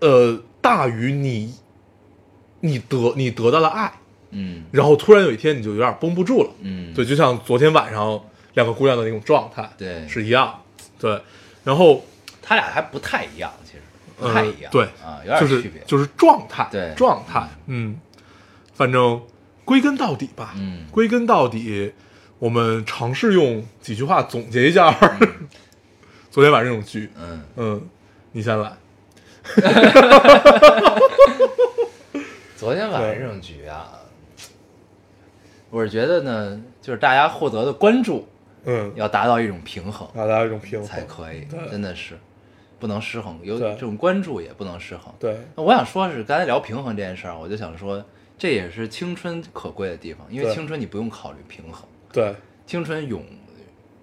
[0.00, 1.54] 呃，大于你
[2.60, 4.00] 你得你得到的爱，
[4.32, 4.64] 嗯。
[4.72, 8.20] 然后突然有一天你就有点绷不住了，嗯，对，就像昨天晚上
[8.54, 10.06] 两个姑娘的那种状态，对。
[10.08, 10.60] 是一样，
[10.98, 11.20] 对，
[11.64, 12.04] 然后
[12.42, 13.78] 他俩还不太一样，其实
[14.18, 17.98] 不太一样，呃对啊，有点区别，就是状态，对状态，嗯，
[18.74, 19.20] 反正
[19.64, 21.92] 归根到底吧，嗯归根到底，
[22.38, 24.92] 我们尝试用几句话总结一下、
[26.30, 27.88] 昨天晚上这种局，嗯，嗯，
[28.32, 28.72] 你先来
[32.56, 33.88] 昨天晚上这种局啊，
[35.72, 38.28] 我是觉得呢，就是大家获得的关注
[38.66, 40.86] 嗯，要达到一种平衡让大家一种平衡。
[40.86, 42.18] 才可以，真的是
[42.78, 45.10] 不能失衡，有这种关注也不能失衡。
[45.18, 48.04] 对，那我想说是刚才聊平衡这件事儿，我就想说，
[48.36, 52.34] 这也是青春可贵的地方，因为青春你不用考虑平衡，对，
[52.66, 53.24] 青春永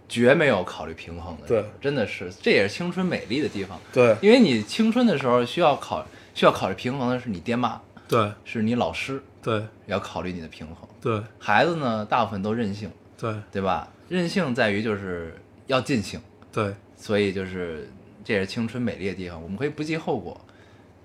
[0.07, 1.63] 绝没有考虑平衡的对。
[1.79, 3.79] 真的是，这也是青春美丽的地方。
[3.93, 6.03] 对，因为你青春的时候需要考
[6.33, 7.79] 需要考虑平衡的是你爹妈，
[8.09, 10.89] 对，是你老师，对，要考虑你的平衡。
[10.99, 13.87] 对，孩子呢，大部分都任性，对，对吧？
[14.09, 16.19] 任性在于就是要尽兴，
[16.51, 17.87] 对，所以就是
[18.25, 19.41] 这也是青春美丽的地方。
[19.41, 20.35] 我们可以不计后果，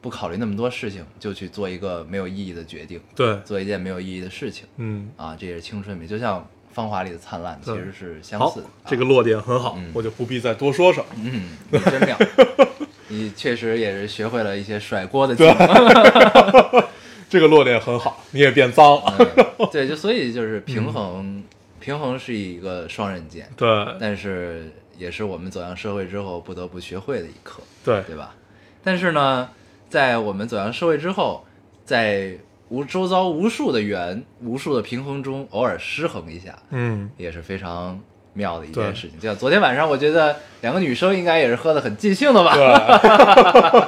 [0.00, 5.36] 不考虑那么多事情，就去做一个没有意义的决定，对，做一件没有意义的事情嗯，啊！
[5.38, 6.40] 这也是青春美，就像
[6.72, 11.06] 《芳华》里的灿烂，其实是相似的。，这个落点很好嗯，我就不必再多说什么。
[11.22, 12.18] 嗯，你真妙，
[13.08, 15.54] 你确实也是学会了一些甩锅的技能。
[17.34, 19.12] 这个落点很好，你也变脏了。
[19.58, 21.42] 嗯 对，就所以就是平衡，
[21.80, 23.68] 平衡是一个双刃剑，对，
[23.98, 28.36] 但是也是我们走向社会之后不得不学会的一课，对，对吧？
[28.84, 29.48] 但是呢，
[29.88, 31.44] 在我们走向社会之后，
[31.84, 32.36] 在
[32.68, 37.98] 无周遭无数的圆、无数的平衡中，偶尔失衡一下，嗯，也是非常
[38.32, 39.18] 妙的一件事情。
[39.18, 42.54] 就像昨天晚上，我觉得两个女生应该也是喝的很尽兴的吧？
[42.54, 43.82] 对，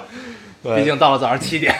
[0.74, 1.72] 对毕竟到了早上七点。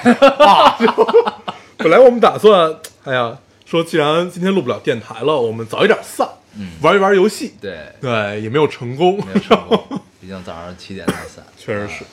[1.79, 2.75] 本来我们打算，
[3.05, 6.27] 哎呀，说既然今天录不了电台了，我们早一点散，
[6.59, 6.71] 嗯。
[6.81, 7.55] 玩一玩游戏。
[7.61, 9.19] 对，对，也没有成功。
[9.19, 9.79] 没有成功。
[10.21, 12.05] 毕竟早上七点才散，确实是，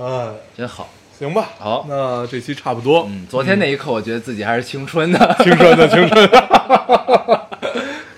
[0.00, 0.88] 哎，真好。
[1.18, 1.86] 行吧，好。
[1.88, 6.38] 那这期差不多，嗯，昨天那一刻，我觉得自己还是青春的，青春的青春的，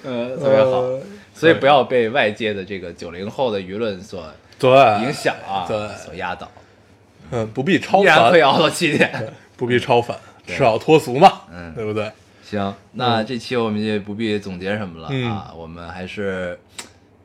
[0.04, 0.80] 呃，特别好。
[0.80, 1.00] 呃
[1.36, 4.24] 所以不要被外界的这个九零后的舆论所
[4.58, 4.70] 对。
[5.02, 5.76] 影响啊，对。
[6.02, 6.50] 所压倒，
[7.30, 8.02] 嗯，不必超凡。
[8.02, 9.34] 依然凡可以，熬到七点。
[9.54, 10.16] 不必超凡，
[10.46, 12.10] 对是要脱俗嘛，嗯对不对？
[12.42, 16.58] 行，那这期我们也不必总结什么了嗯啊，我们还是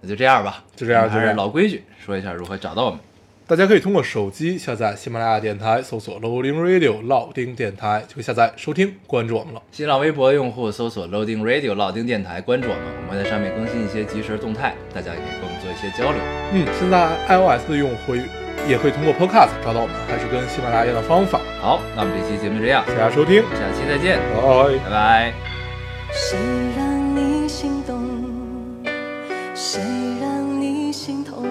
[0.01, 2.99] 那就这样吧，就这样还是老规矩，说一下如何找到我们。
[3.47, 9.61] 大家可以通过手机下载喜马拉雅电台，搜索 Loading Radio 老丁电台，就可以下载收听，关注我们了。
[9.73, 16.21] 新浪微博用户搜索 Loading Radio 老丁电台，关注我们，我们会在上面更新一些即时动态，大家也可以跟我们做一些交流。
[16.53, 18.15] 嗯，现在 iOS 的用户
[18.67, 21.39] 也会通过 Podcast 找到我们，还是跟喜马拉雅一样的方法。
[21.61, 24.41] 好，那我们这期节目就这样，大家收听，下期再见，拜。
[24.85, 25.33] 拜拜。
[26.11, 26.37] 谁
[26.77, 28.01] 让你心动？
[29.55, 29.81] 谁
[30.21, 31.45] 让你心痛？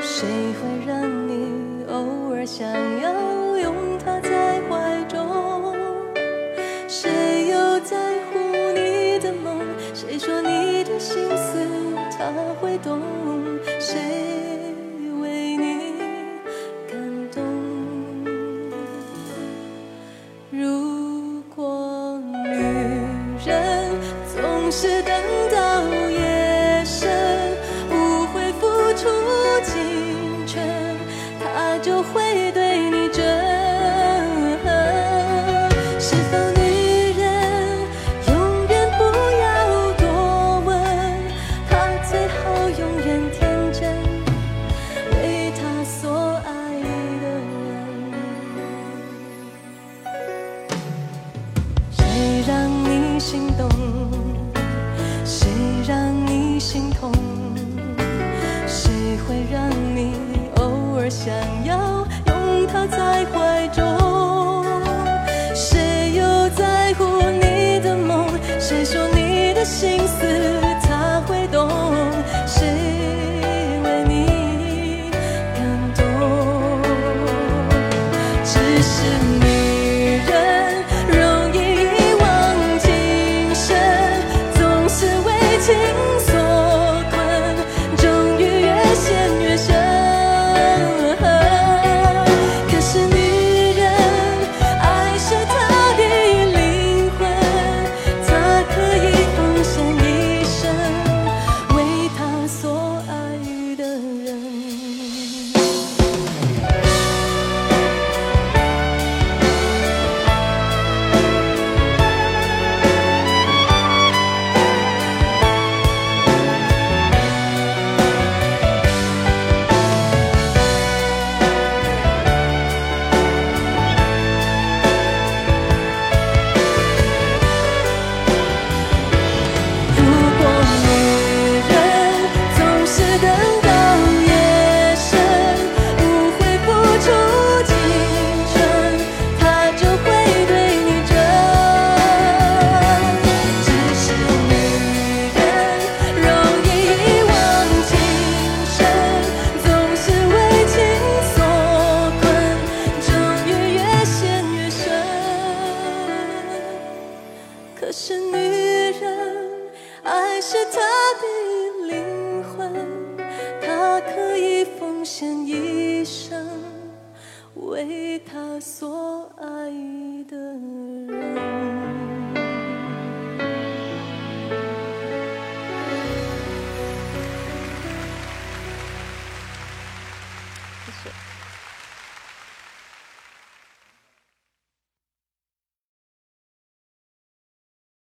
[0.00, 2.66] 谁会让你偶尔想
[3.00, 5.74] 要拥他在怀中？
[6.88, 7.96] 谁又在
[8.30, 8.38] 乎
[8.74, 9.60] 你的梦？
[9.94, 11.66] 谁说你的心思
[12.18, 12.24] 他
[12.60, 13.00] 会懂？